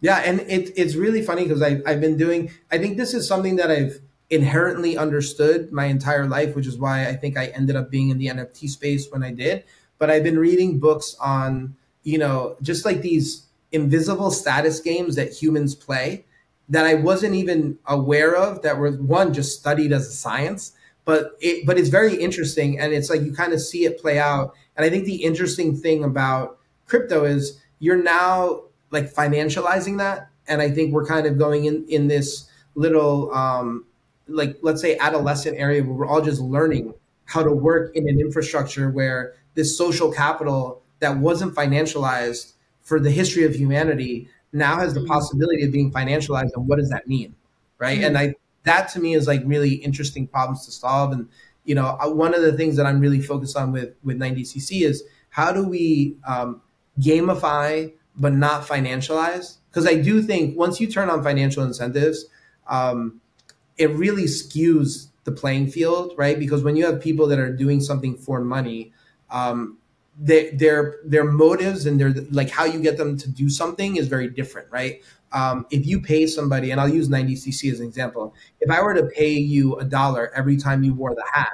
[0.00, 3.56] yeah and it, it's really funny because I've been doing i think this is something
[3.56, 4.00] that i've
[4.30, 8.18] inherently understood my entire life, which is why I think I ended up being in
[8.18, 9.64] the NFT space when I did.
[9.98, 15.32] But I've been reading books on, you know, just like these invisible status games that
[15.32, 16.24] humans play
[16.70, 20.72] that I wasn't even aware of that were one just studied as a science.
[21.04, 24.18] But it but it's very interesting and it's like you kind of see it play
[24.18, 24.54] out.
[24.76, 30.28] And I think the interesting thing about crypto is you're now like financializing that.
[30.46, 33.84] And I think we're kind of going in in this little um,
[34.28, 38.20] like let's say adolescent area where we're all just learning how to work in an
[38.20, 44.94] infrastructure where this social capital that wasn't financialized for the history of humanity now has
[44.94, 45.08] the mm-hmm.
[45.08, 47.34] possibility of being financialized and what does that mean
[47.78, 48.06] right mm-hmm.
[48.06, 48.34] and i
[48.64, 51.28] that to me is like really interesting problems to solve and
[51.64, 54.82] you know uh, one of the things that i'm really focused on with with 9dcc
[54.82, 56.60] is how do we um,
[57.00, 62.26] gamify but not financialize because i do think once you turn on financial incentives
[62.68, 63.20] um,
[63.78, 66.38] it really skews the playing field, right?
[66.38, 68.92] Because when you have people that are doing something for money,
[69.30, 69.78] um,
[70.22, 74.06] they, their their motives and their like how you get them to do something is
[74.06, 75.02] very different, right?
[75.32, 78.94] Um, if you pay somebody, and I'll use 9dcc as an example, if I were
[78.94, 81.52] to pay you a dollar every time you wore the hat,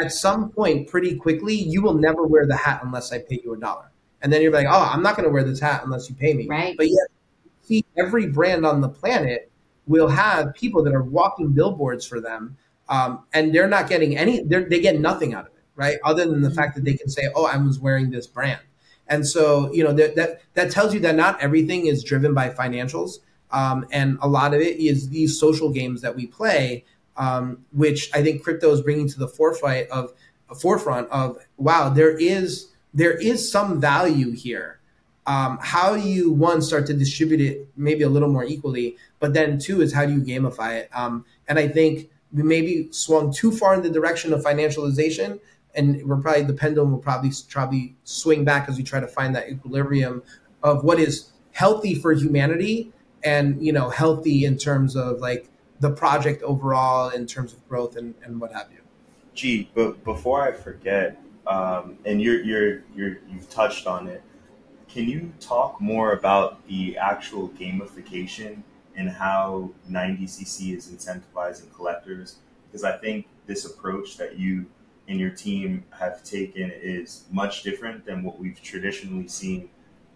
[0.00, 3.54] at some point, pretty quickly, you will never wear the hat unless I pay you
[3.54, 3.90] a dollar.
[4.22, 6.34] And then you're like, oh, I'm not going to wear this hat unless you pay
[6.34, 6.48] me.
[6.48, 6.76] Right.
[6.76, 7.06] But yet,
[7.62, 9.50] see every brand on the planet
[9.86, 12.56] will have people that are walking billboards for them,
[12.88, 14.42] um, and they're not getting any.
[14.42, 15.98] They get nothing out of it, right?
[16.04, 18.60] Other than the fact that they can say, "Oh, I was wearing this brand,"
[19.08, 22.50] and so you know that that, that tells you that not everything is driven by
[22.50, 23.18] financials,
[23.50, 26.84] um, and a lot of it is these social games that we play,
[27.16, 30.12] um, which I think crypto is bringing to the forefront of
[30.60, 34.78] forefront of wow, there is there is some value here.
[35.26, 39.32] Um, how do you one start to distribute it maybe a little more equally but
[39.32, 40.90] then two is how do you gamify it?
[40.92, 45.40] Um, and i think we maybe swung too far in the direction of financialization
[45.74, 49.34] and we're probably the pendulum will probably probably swing back as we try to find
[49.34, 50.22] that equilibrium
[50.62, 55.48] of what is healthy for humanity and you know healthy in terms of like
[55.80, 58.80] the project overall in terms of growth and, and what have you
[59.34, 64.22] gee but before i forget um, and you're you're you're you've touched on it
[64.88, 68.62] can you talk more about the actual gamification
[68.96, 72.36] and how 9dcc is incentivizing collectors?
[72.66, 74.66] Because I think this approach that you
[75.08, 79.68] and your team have taken is much different than what we've traditionally seen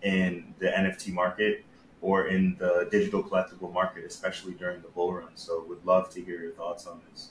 [0.02, 1.64] in the NFT market
[2.00, 5.30] or in the digital collectible market, especially during the bull run.
[5.34, 7.30] So, would love to hear your thoughts on this.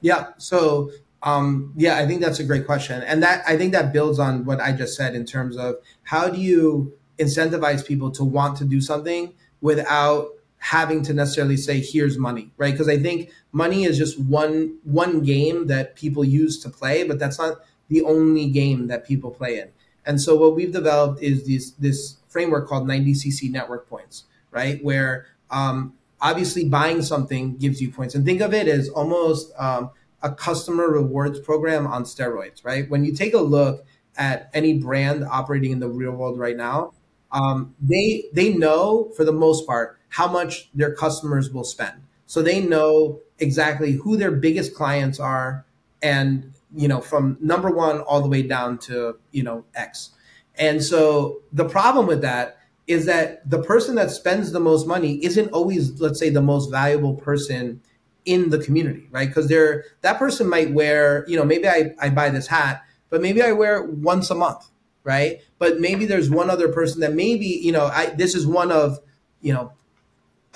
[0.00, 0.28] Yeah.
[0.38, 0.90] So,
[1.22, 4.44] um, yeah, I think that's a great question, and that I think that builds on
[4.44, 8.64] what I just said in terms of how do you incentivize people to want to
[8.64, 12.72] do something without having to necessarily say here's money right?
[12.72, 17.18] Because i think money is just one one game that people use to play but
[17.18, 19.68] that's not the only game that people play in.
[20.04, 24.82] And so what we've developed is this this framework called 9dcc network points right?
[24.82, 28.14] Where um, obviously buying something gives you points.
[28.14, 29.90] And think of it as almost um,
[30.22, 32.88] a customer rewards program on steroids, right?
[32.88, 33.84] When you take a look
[34.16, 36.92] at any brand operating in the real world right now,
[37.32, 42.02] um, they they know for the most part how much their customers will spend.
[42.26, 45.64] So they know exactly who their biggest clients are,
[46.02, 50.10] and you know from number one all the way down to you know X.
[50.58, 55.18] And so the problem with that is that the person that spends the most money
[55.24, 57.80] isn't always, let's say, the most valuable person
[58.24, 59.28] in the community, right?
[59.28, 63.22] Because they're that person might wear, you know, maybe I, I buy this hat, but
[63.22, 64.68] maybe I wear it once a month,
[65.04, 65.40] right?
[65.58, 68.98] But maybe there's one other person that maybe, you know, I this is one of,
[69.40, 69.72] you know,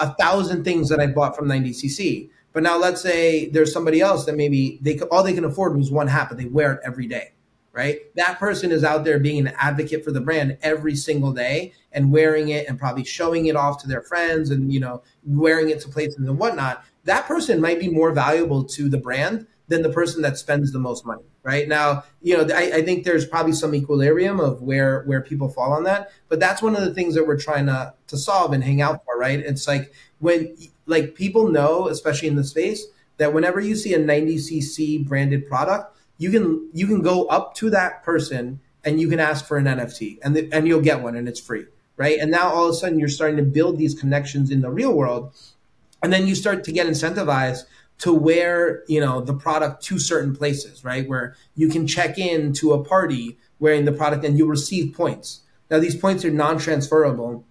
[0.01, 2.30] a thousand things that I bought from 9dcc.
[2.53, 5.92] But now let's say there's somebody else that maybe they all they can afford was
[5.92, 7.32] one hat, but they wear it every day,
[7.72, 8.01] right?
[8.16, 12.11] That person is out there being an advocate for the brand every single day and
[12.11, 15.80] wearing it and probably showing it off to their friends and you know wearing it
[15.82, 16.84] to places and whatnot.
[17.05, 20.80] That person might be more valuable to the brand than the person that spends the
[20.80, 21.68] most money right?
[21.68, 25.72] Now you know I, I, think there's probably some equilibrium of where where people fall
[25.72, 28.62] on that but that's one of the things that we're trying to to solve and
[28.62, 29.38] hang out for right?
[29.41, 32.86] It's like when like people know especially in the space
[33.16, 37.70] that whenever you see a 9dcc branded product you can you can go up to
[37.70, 41.16] that person and you can ask for an nft and the, and you'll get one
[41.16, 41.66] and it's free
[42.01, 42.18] right?
[42.18, 44.95] And now all of a sudden you're starting to build these connections in the real
[44.95, 45.34] world
[46.03, 47.64] and then you start to get incentivized
[48.01, 51.09] to wear you know the product to certain places right?
[51.09, 55.40] Where you can check in to a party wearing the product and you receive points.
[55.70, 57.44] Now these points are non-transferable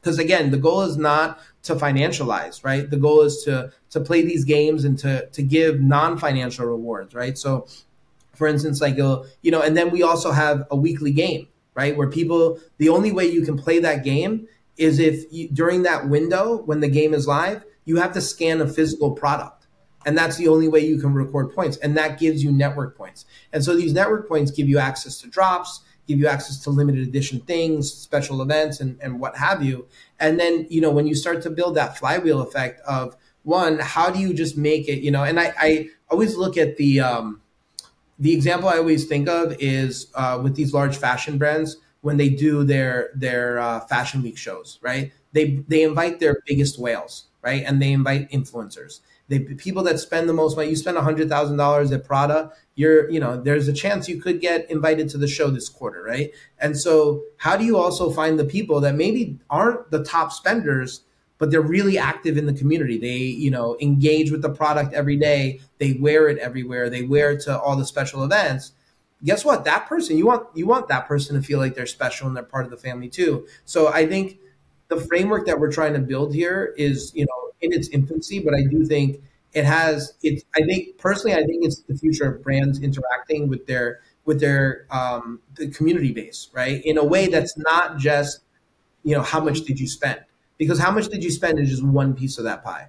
[0.00, 2.88] because again the goal is not to financialize right?
[2.88, 7.38] The goal is to to play these games and to to give non-financial rewards right?
[7.38, 7.66] So
[8.34, 11.48] for instance like a, uh, you know and then we also have a weekly game
[11.74, 11.96] right?
[11.96, 16.08] Where people the only way you can play that game is if you, during that
[16.08, 19.61] window when the game is live you have to scan a physical product
[20.06, 21.76] and that's the only way you can record points.
[21.78, 23.24] And that gives you network points.
[23.52, 27.06] And so these network points give you access to drops, give you access to limited
[27.06, 29.86] edition things, special events, and, and what have you.
[30.20, 34.10] And then, you know, when you start to build that flywheel effect of one, how
[34.10, 37.40] do you just make it, you know, and I, I always look at the, um,
[38.18, 42.28] the example I always think of is uh, with these large fashion brands when they
[42.28, 45.12] do their their uh, fashion week shows, right?
[45.32, 50.28] They they invite their biggest whales, right, and they invite influencers, the people that spend
[50.28, 53.72] the most money, you spend hundred thousand dollars at Prada, you're, you know, there's a
[53.72, 56.30] chance you could get invited to the show this quarter, right?
[56.58, 61.02] And so, how do you also find the people that maybe aren't the top spenders,
[61.38, 62.98] but they're really active in the community?
[62.98, 65.60] They, you know, engage with the product every day.
[65.78, 66.90] They wear it everywhere.
[66.90, 68.72] They wear it to all the special events.
[69.24, 69.64] Guess what?
[69.64, 72.42] That person, you want you want that person to feel like they're special and they're
[72.42, 73.46] part of the family too.
[73.64, 74.38] So I think
[74.88, 78.54] the framework that we're trying to build here is, you know, in its infancy, but
[78.54, 80.14] I do think it has.
[80.22, 80.44] It's.
[80.54, 84.86] I think personally, I think it's the future of brands interacting with their with their
[84.90, 86.84] um, the community base, right?
[86.84, 88.40] In a way that's not just,
[89.02, 90.20] you know, how much did you spend?
[90.58, 92.88] Because how much did you spend is just one piece of that pie.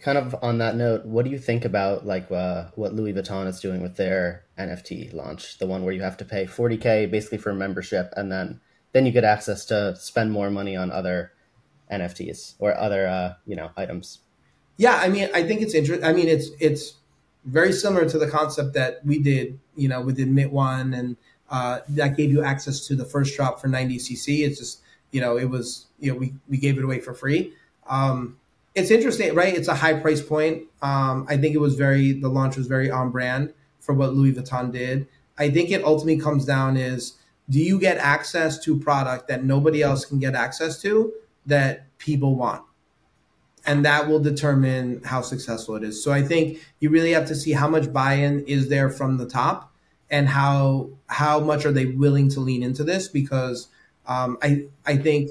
[0.00, 3.46] Kind of on that note, what do you think about like uh, what Louis Vuitton
[3.46, 5.58] is doing with their NFT launch?
[5.58, 8.60] The one where you have to pay 40k basically for membership, and then
[8.92, 11.32] then you get access to spend more money on other
[11.90, 14.20] NFTs or other uh, you know items.
[14.76, 16.06] Yeah, I mean, I think it's interesting.
[16.06, 16.94] I mean, it's it's
[17.44, 21.16] very similar to the concept that we did, you know, with Admit One, and
[21.50, 24.46] uh, that gave you access to the first drop for 9dcc.
[24.46, 24.80] It's just,
[25.10, 27.52] you know, it was, you know, we we gave it away for free.
[27.88, 28.38] Um,
[28.74, 29.54] it's interesting, right?
[29.54, 30.64] It's a high price point.
[30.80, 34.32] Um, I think it was very the launch was very on brand for what Louis
[34.32, 35.08] Vuitton did.
[35.38, 37.14] I think it ultimately comes down is
[37.48, 41.12] do you get access to product that nobody else can get access to
[41.46, 42.62] that people want.
[43.66, 46.02] And that will determine how successful it is.
[46.02, 49.26] So I think you really have to see how much buy-in is there from the
[49.26, 49.70] top
[50.10, 53.68] and how how much are they willing to lean into this because
[54.06, 55.30] um, I I think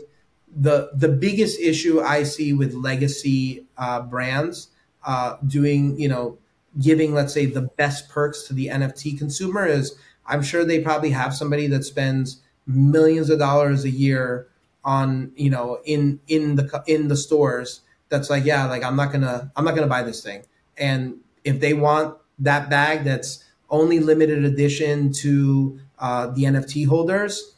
[0.56, 4.70] the the biggest issue I see with legacy uh, brands
[5.04, 6.38] uh, doing you know
[6.80, 9.96] giving let's say the best perks to the NFT consumer is
[10.26, 14.48] I'm sure they probably have somebody that spends millions of dollars a year
[14.84, 19.12] on you know in in the in the stores that's like yeah like i'm not
[19.12, 20.44] gonna i'm not gonna buy this thing.
[20.78, 27.56] And if they want that bag that's only limited edition to uh, the nft holders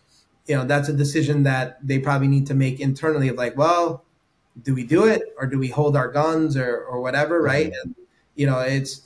[0.48, 4.04] you know that's a decision that they probably need to make internally of like well
[4.64, 7.46] do we do it or do we hold our guns or or whatever mm-hmm.
[7.46, 7.74] right?
[7.84, 7.96] And
[8.36, 9.02] you know it's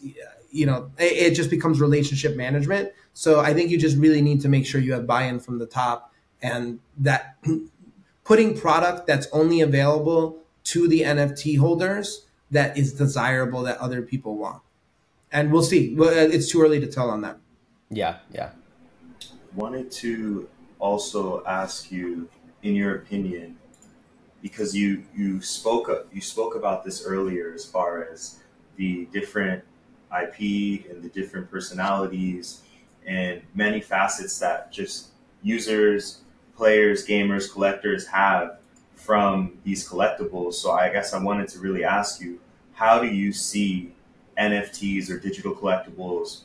[0.51, 2.91] you know it, it just becomes relationship management.
[3.13, 5.65] So i think you just really need to make sure you have buy-in from the
[5.65, 7.37] top and that
[8.25, 14.35] putting product that's only available to the NFT holders that is desirable that other people
[14.37, 14.61] want.
[15.31, 15.95] And we'll see.
[15.97, 17.37] Uh, it's too early to tell on that.
[17.89, 18.49] Yeah, yeah.
[19.53, 20.49] Wanted to
[20.79, 22.27] also ask you,
[22.63, 23.57] in your opinion,
[24.41, 28.39] because you you spoke you spoke about this earlier as far as
[28.75, 29.63] the different
[30.11, 32.61] IP and the different personalities
[33.05, 35.09] and many facets that just
[35.43, 36.21] users
[36.55, 38.59] players, gamers, collectors have
[38.95, 40.55] from these collectibles.
[40.55, 42.39] So I guess I wanted to really ask you,
[42.73, 43.93] how do you see
[44.37, 46.41] NFTs or digital collectibles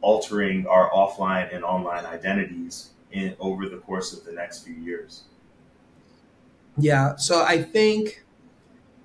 [0.00, 5.24] altering our offline and online identities in over the course of the next few years?
[6.76, 8.24] Yeah, so I think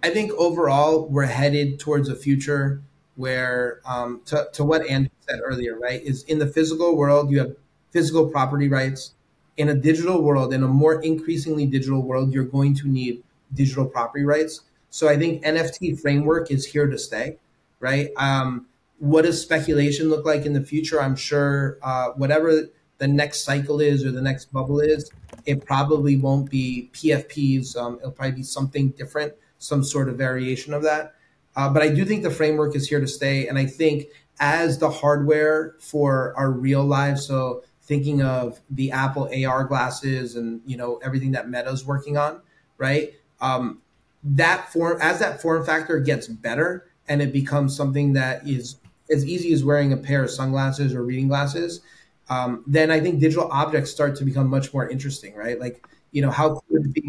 [0.02, 2.82] I think overall we're headed towards a future
[3.16, 7.40] where, um, to, to what Andrew said earlier, right, is in the physical world, you
[7.40, 7.56] have
[7.92, 9.14] physical property rights.
[9.60, 13.22] In a digital world, in a more increasingly digital world, you're going to need
[13.54, 14.62] digital property rights.
[14.90, 17.36] So I think NFT framework is here to stay,
[17.82, 18.10] right?
[18.16, 18.68] Um,
[19.00, 21.02] what does speculation look like in the future?
[21.02, 25.12] I'm sure uh, whatever the next cycle is or the next bubble is,
[25.46, 27.76] it probably won't be PFPs.
[27.76, 31.16] Um, it'll probably be something different, some sort of variation of that.
[31.58, 33.48] Uh, but I do think the framework is here to stay.
[33.48, 34.06] And I think
[34.40, 40.62] as the hardware for our real lives, so thinking of the Apple AR glasses and
[40.66, 42.40] you know everything that Meta's working on,
[42.78, 43.14] right?
[43.42, 43.82] Um,
[44.24, 48.76] that form as that form factor gets better and it becomes something that is
[49.12, 51.82] as easy as wearing a pair of sunglasses or reading glasses,
[52.30, 55.60] um, then I think digital objects start to become much more interesting, right?
[55.60, 57.04] Like, you know, how could it be,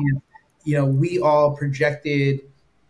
[0.65, 2.41] you know, we all projected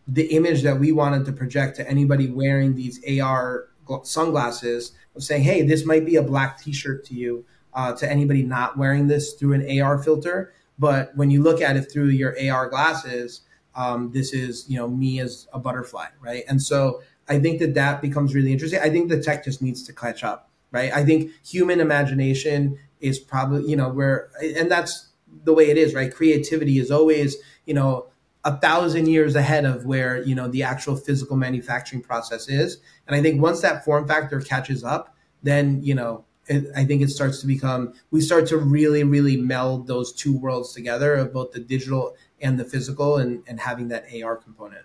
[0.07, 3.69] the image that we wanted to project to anybody wearing these AR
[4.05, 7.45] sunglasses of saying, hey, this might be a black t shirt to you,
[7.75, 10.53] uh, to anybody not wearing this through an AR filter.
[10.79, 13.43] But when you look at it through your AR glasses,
[13.75, 16.45] um, this is, you know, me as a butterfly, right?
[16.49, 18.81] And so I think that that becomes really interesting.
[18.81, 20.93] I think the tech just needs to catch up, right?
[20.93, 25.11] I think human imagination is probably, you know, where, and that's
[25.45, 26.13] the way it is, right?
[26.13, 28.07] Creativity is always, you know,
[28.45, 32.79] a thousand years ahead of where, you know, the actual physical manufacturing process is.
[33.07, 37.01] And I think once that form factor catches up, then, you know, it, I think
[37.01, 41.33] it starts to become, we start to really, really meld those two worlds together of
[41.33, 44.85] both the digital and the physical and, and having that AR component.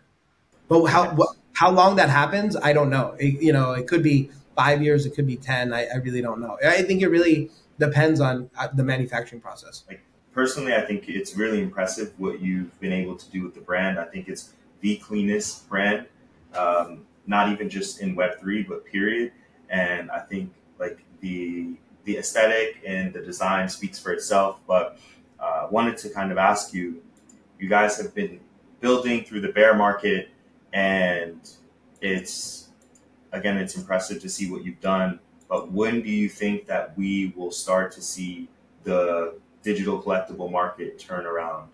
[0.67, 3.15] But how, what, how long that happens, I don't know.
[3.19, 5.73] It, you know, it could be five years, it could be 10.
[5.73, 6.57] I, I really don't know.
[6.65, 7.49] I think it really
[7.79, 9.83] depends on uh, the manufacturing process.
[9.87, 10.01] Like
[10.33, 13.97] personally, I think it's really impressive what you've been able to do with the brand.
[13.99, 16.05] I think it's the cleanest brand,
[16.53, 19.31] um, not even just in Web3, but period.
[19.69, 24.59] And I think like the the aesthetic and the design speaks for itself.
[24.67, 24.99] But
[25.39, 27.01] uh, wanted to kind of ask you,
[27.59, 28.39] you guys have been
[28.79, 30.29] building through the bear market
[30.73, 31.49] and
[32.01, 32.69] it's
[33.31, 37.33] again it's impressive to see what you've done but when do you think that we
[37.35, 38.47] will start to see
[38.83, 41.69] the digital collectible market turn around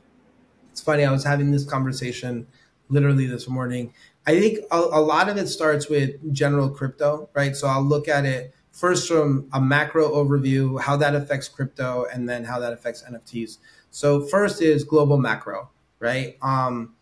[0.72, 2.46] it's funny i was having this conversation
[2.90, 3.92] literally this morning
[4.28, 8.08] i think a, a lot of it starts with general crypto right so i'll look
[8.08, 12.74] at it first from a macro overview how that affects crypto and then how that
[12.74, 13.58] affects nfts
[13.90, 15.70] so first is global macro
[16.00, 16.94] right um,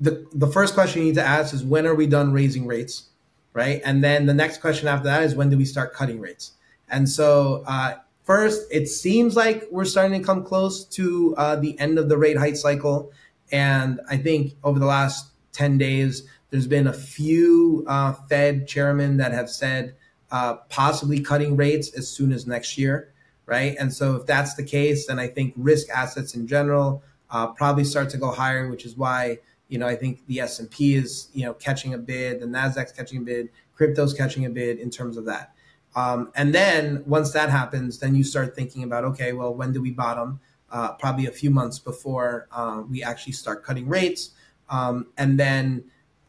[0.00, 3.10] the the first question you need to ask is when are we done raising rates,
[3.52, 3.80] right?
[3.84, 6.52] And then the next question after that is when do we start cutting rates?
[6.88, 7.94] And so uh,
[8.24, 12.18] first, it seems like we're starting to come close to uh, the end of the
[12.18, 13.12] rate hike cycle,
[13.52, 19.16] and I think over the last ten days, there's been a few uh, Fed chairmen
[19.18, 19.94] that have said
[20.34, 23.12] uh, possibly cutting rates as soon as next year,
[23.46, 23.76] right?
[23.78, 27.84] And so if that's the case, then I think risk assets in general uh, probably
[27.84, 30.94] start to go higher, which is why you know, I think the S and P
[30.94, 34.78] is you know catching a bid, the Nasdaq's catching a bid, crypto's catching a bid
[34.78, 35.54] in terms of that.
[35.96, 39.80] Um, and then once that happens, then you start thinking about okay, well, when do
[39.80, 40.40] we bottom?
[40.70, 44.30] Uh, probably a few months before uh, we actually start cutting rates,
[44.70, 45.84] um, and then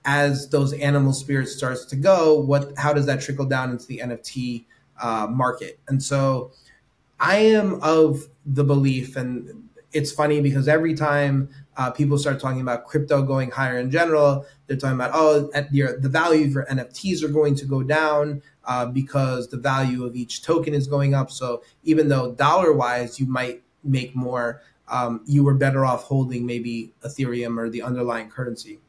[0.05, 3.99] as those animal spirits starts to go, what how does that trickle down into the
[3.99, 4.65] NFT
[5.01, 5.79] uh, market?
[5.87, 6.51] And so,
[7.19, 12.61] I am of the belief, and it's funny because every time uh, people start talking
[12.61, 14.45] about crypto going higher in general.
[14.67, 18.85] They're talking about oh, your, the value for NFTs are going to go down uh,
[18.85, 21.31] because the value of each token is going up.
[21.31, 26.45] So even though dollar wise you might make more, um, you were better off holding
[26.45, 28.79] maybe Ethereum or the underlying currency.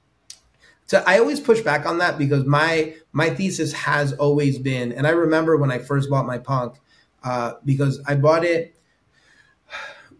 [0.86, 5.06] So I always push back on that because my my thesis has always been, and
[5.06, 6.76] I remember when I first bought my punk,
[7.24, 8.76] uh, because I bought it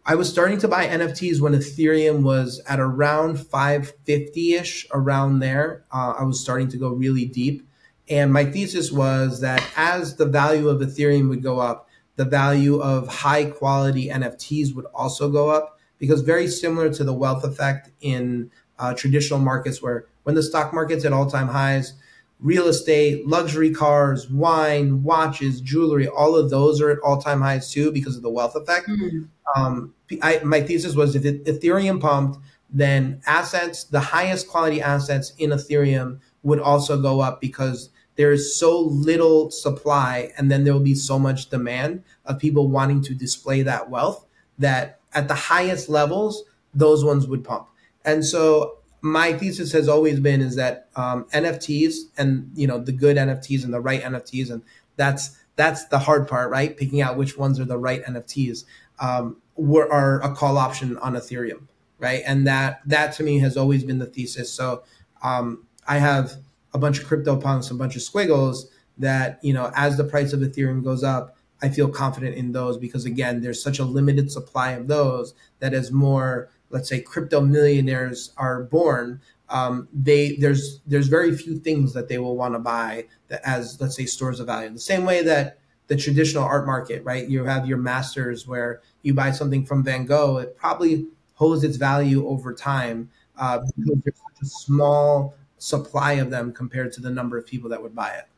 [0.09, 5.85] I was starting to buy NFTs when Ethereum was at around 550 ish, around there.
[5.91, 7.67] Uh, I was starting to go really deep.
[8.09, 12.81] And my thesis was that as the value of Ethereum would go up, the value
[12.81, 17.91] of high quality NFTs would also go up because very similar to the wealth effect
[18.01, 21.95] in uh, traditional markets where when the stock market's at all time highs,
[22.41, 27.70] real estate, luxury cars, wine, watches, jewelry, all of those are at all time highs
[27.70, 28.89] too because of the wealth effect.
[28.89, 29.22] Mm-hmm.
[29.61, 32.39] Um, I, my thesis was if Ethereum pumped,
[32.70, 38.59] then assets, the highest quality assets in Ethereum would also go up because there is
[38.59, 43.14] so little supply and then there will be so much demand of people wanting to
[43.14, 44.27] display that wealth
[44.59, 47.68] that at the highest levels, those ones would pump.
[48.07, 52.93] And so my thesis has always been is that um, NFTs and you know the
[52.93, 54.63] good NFTs and the right NFTs, and
[54.97, 56.77] that's that's the hard part, right?
[56.77, 58.65] Picking out which ones are the right NFTs
[59.01, 61.67] um, were are a call option on Ethereum,
[61.99, 62.23] right?
[62.27, 64.53] And that that to me has always been the thesis.
[64.53, 64.85] So
[65.23, 66.37] um, I have
[66.73, 70.33] a bunch of crypto punks, a bunch of squiggles that you know as the price
[70.33, 74.31] of Ethereum goes up, I feel confident in those because again, there's such a limited
[74.31, 80.81] supply of those that as more let's say crypto millionaires are born, um, they there's
[80.87, 84.41] there's very few things that they will want to buy that as let's say stores
[84.41, 84.71] of value.
[84.71, 87.29] The same way that the traditional art market, right?
[87.29, 91.77] You have your masters where you buy something from Van Gogh, it probably holds its
[91.77, 97.11] value over time uh, because there's such a small supply of them compared to the
[97.11, 98.29] number of people that would buy it.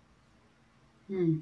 [1.07, 1.39] Hmm.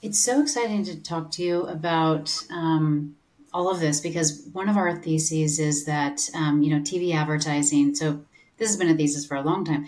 [0.00, 3.16] It's so exciting to talk to you about um,
[3.54, 7.94] all of this because one of our theses is that um, you know TV advertising.
[7.94, 8.24] So
[8.58, 9.86] this has been a thesis for a long time.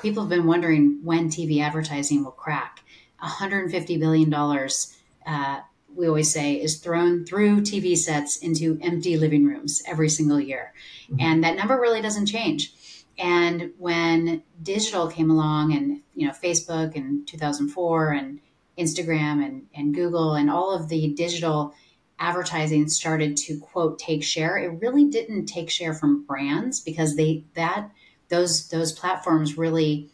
[0.00, 2.80] People have been wondering when TV advertising will crack.
[3.18, 4.96] 150 billion dollars.
[5.26, 5.60] Uh,
[5.94, 10.72] we always say is thrown through TV sets into empty living rooms every single year,
[11.04, 11.20] mm-hmm.
[11.20, 12.72] and that number really doesn't change.
[13.18, 18.40] And when digital came along, and you know Facebook in 2004, and
[18.80, 21.74] Instagram and, and Google and all of the digital
[22.20, 27.42] advertising started to quote take share it really didn't take share from brands because they
[27.54, 27.90] that
[28.28, 30.08] those those platforms really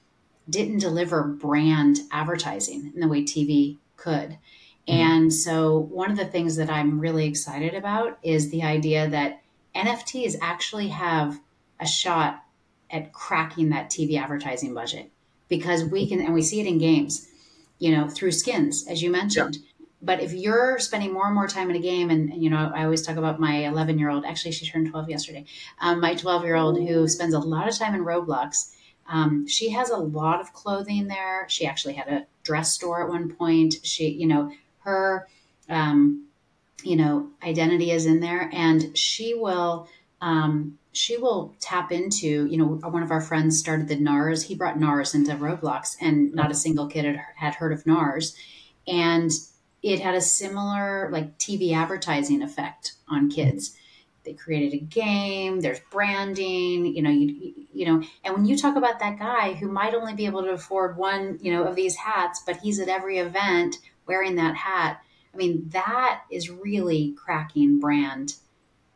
[0.49, 4.31] didn't deliver brand advertising in the way tv could.
[4.89, 4.93] Mm-hmm.
[4.93, 9.43] and so one of the things that i'm really excited about is the idea that
[9.75, 11.41] nfts actually have
[11.81, 12.45] a shot
[12.91, 15.11] at cracking that tv advertising budget
[15.49, 17.29] because we can and we see it in games
[17.81, 19.59] you know through skins as you mentioned
[20.07, 22.71] but if you're spending more and more time in a game and, and you know
[22.75, 25.45] i always talk about my 11 year old actually she turned 12 yesterday
[25.81, 28.71] um, my 12 year old who spends a lot of time in roblox
[29.09, 31.47] um, she has a lot of clothing there.
[31.49, 33.75] She actually had a dress store at one point.
[33.83, 35.29] She you know her
[35.69, 36.27] um,
[36.83, 38.51] you know identity is in there.
[38.53, 39.89] And she will
[40.21, 44.43] um, she will tap into you know one of our friends started the nars.
[44.43, 48.37] He brought nars into roblox and not a single kid had, had heard of nars.
[48.89, 49.31] And
[49.83, 53.77] it had a similar like TV advertising effect on kids.
[54.25, 55.61] They created a game.
[55.61, 56.87] There's branding.
[56.87, 60.15] You know, you you know, and when you talk about that guy who might only
[60.15, 63.77] be able to afford one, you know, of these hats, but he's at every event
[64.07, 65.01] wearing that hat.
[65.33, 68.35] I mean, that is really cracking brand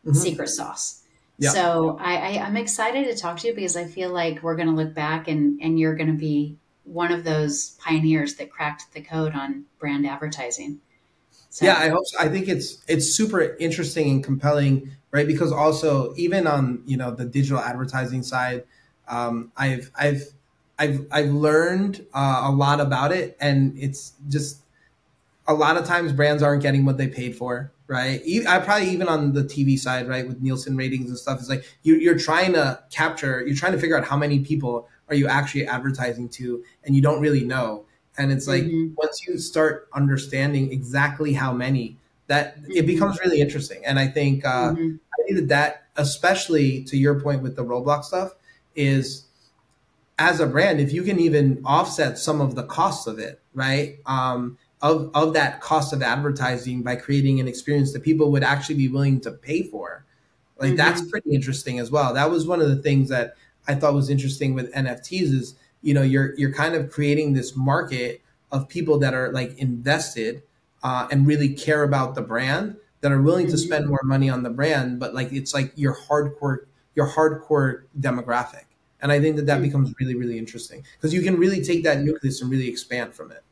[0.04, 0.14] mm-hmm.
[0.14, 1.02] secret sauce.
[1.38, 1.50] Yeah.
[1.50, 4.68] So I, I, I'm excited to talk to you because I feel like we're going
[4.68, 6.58] to look back and and you're going to be
[6.90, 10.80] one of those pioneers that cracked the code on brand advertising.
[11.48, 11.64] So.
[11.64, 12.06] Yeah, I hope.
[12.06, 12.18] So.
[12.20, 15.26] I think it's it's super interesting and compelling, right?
[15.26, 18.64] Because also even on you know the digital advertising side,
[19.08, 20.22] um, I've I've
[20.78, 24.62] I've I've learned uh, a lot about it, and it's just
[25.46, 28.20] a lot of times brands aren't getting what they paid for, right?
[28.48, 31.64] I probably even on the TV side, right, with Nielsen ratings and stuff, it's like
[31.82, 35.26] you, you're trying to capture, you're trying to figure out how many people are you
[35.26, 37.84] actually advertising to, and you don't really know.
[38.16, 38.94] And it's like mm-hmm.
[38.96, 41.96] once you start understanding exactly how many,
[42.26, 42.72] that mm-hmm.
[42.72, 43.84] it becomes really interesting.
[43.84, 44.96] And I think uh, mm-hmm.
[45.12, 48.34] I think that that, especially to your point with the Roblox stuff,
[48.74, 49.26] is
[50.18, 53.98] as a brand, if you can even offset some of the costs of it, right?
[54.06, 58.76] Um, of of that cost of advertising by creating an experience that people would actually
[58.76, 60.04] be willing to pay for,
[60.58, 60.76] like mm-hmm.
[60.76, 62.14] that's pretty interesting as well.
[62.14, 63.34] That was one of the things that
[63.70, 67.56] I thought was interesting with NFTs is you know you're you're kind of creating this
[67.56, 70.42] market of people that are like invested
[70.82, 73.52] uh, and really care about the brand that are willing mm-hmm.
[73.52, 76.66] to spend more money on the brand but like it's like your hardcore
[76.96, 78.64] your hardcore demographic
[79.00, 79.66] and i think that that mm-hmm.
[79.66, 83.30] becomes really really interesting because you can really take that nucleus and really expand from
[83.30, 83.44] it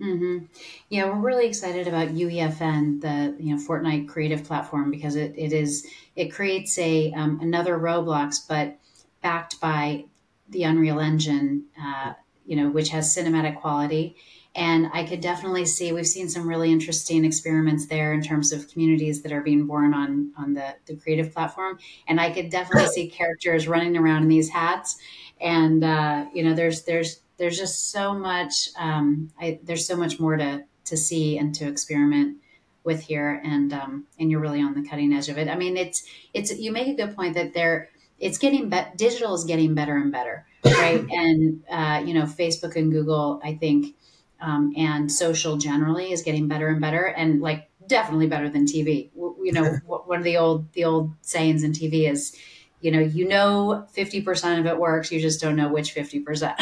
[0.00, 0.44] mm-hmm.
[0.88, 5.52] yeah we're really excited about uefn the you know fortnite creative platform because it, it
[5.52, 5.86] is
[6.16, 8.78] it creates a um, another roblox but
[9.22, 10.04] backed by
[10.48, 12.14] the Unreal Engine, uh,
[12.46, 14.16] you know, which has cinematic quality.
[14.54, 18.68] And I could definitely see we've seen some really interesting experiments there in terms of
[18.68, 21.78] communities that are being born on on the, the creative platform.
[22.08, 24.98] And I could definitely see characters running around in these hats.
[25.40, 30.18] And uh, you know, there's there's there's just so much um, I, there's so much
[30.18, 32.38] more to to see and to experiment
[32.84, 35.48] with here and um, and you're really on the cutting edge of it.
[35.48, 36.04] I mean, it's
[36.34, 38.90] it's you make a good point that there it's getting better.
[38.96, 41.04] Digital is getting better and better, right?
[41.10, 43.94] and uh, you know, Facebook and Google, I think,
[44.40, 49.10] um, and social generally is getting better and better, and like definitely better than TV.
[49.14, 52.36] You know, one of the old the old sayings in TV is,
[52.80, 56.54] you know you know 50% of it works you just don't know which 50%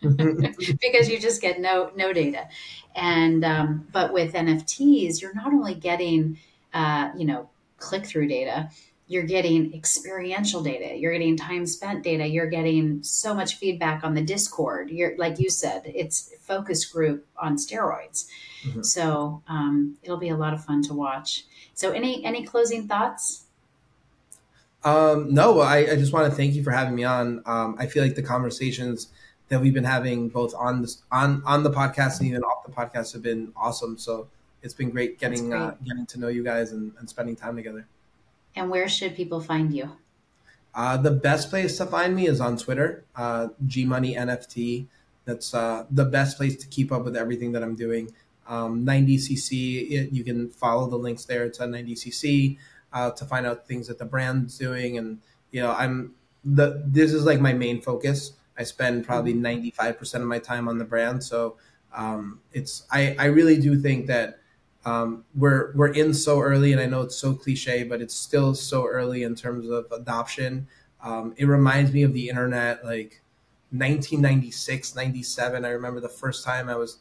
[0.80, 2.48] because you just get no no data
[2.94, 6.38] and um, but with nfts you're not only getting
[6.72, 7.48] uh, you know
[7.78, 8.70] click through data
[9.08, 14.14] you're getting experiential data you're getting time spent data you're getting so much feedback on
[14.14, 18.26] the discord you're like you said it's focus group on steroids
[18.62, 18.82] mm-hmm.
[18.82, 21.44] so um, it'll be a lot of fun to watch
[21.74, 23.44] so any any closing thoughts
[24.84, 27.42] um, no, I, I, just want to thank you for having me on.
[27.46, 29.08] Um, I feel like the conversations
[29.48, 32.72] that we've been having both on this on on the podcast and even off the
[32.72, 33.98] podcast have been awesome.
[33.98, 34.28] So
[34.62, 35.60] it's been great getting great.
[35.60, 37.86] Uh, getting to know you guys and, and, spending time together.
[38.58, 39.92] And where should people find you?
[40.74, 44.86] Uh, the best place to find me is on Twitter, uh, G Money NFT.
[45.24, 48.12] That's uh, the best place to keep up with everything that I'm doing.
[48.46, 52.56] Um, 9dcc, it, you can follow the links there to 9dcc
[52.92, 54.98] uh, to find out things that the brand's doing.
[54.98, 58.32] And you know, I'm the this is like my main focus.
[58.56, 60.16] I spend probably 95% mm-hmm.
[60.16, 61.22] of my time on the brand.
[61.22, 61.56] So
[61.94, 64.40] um, it's I, I really do think that
[64.88, 68.54] um, we're we're in so early, and I know it's so cliche, but it's still
[68.54, 70.66] so early in terms of adoption.
[71.02, 73.20] Um, it reminds me of the internet, like
[73.70, 75.64] 1996, 97.
[75.64, 76.98] I remember the first time I was,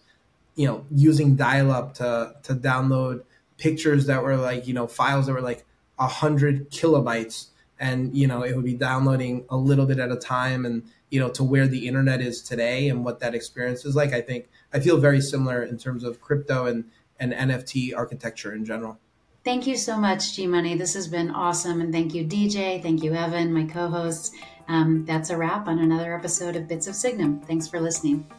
[0.55, 3.23] you know, using dial-up to to download
[3.57, 5.65] pictures that were like, you know, files that were like
[5.99, 7.47] hundred kilobytes
[7.79, 11.19] and you know it would be downloading a little bit at a time and you
[11.19, 14.47] know to where the internet is today and what that experience is like i think
[14.73, 16.85] i feel very similar in terms of crypto and
[17.20, 18.97] and nft architecture in general.
[19.43, 23.13] Thank you so much gmoney this has been awesome and thank you dj thank you
[23.13, 24.32] evan my co-hosts.
[24.68, 27.39] Um, that's a wrap on another episode of bits of signum.
[27.41, 28.30] Thanks for listening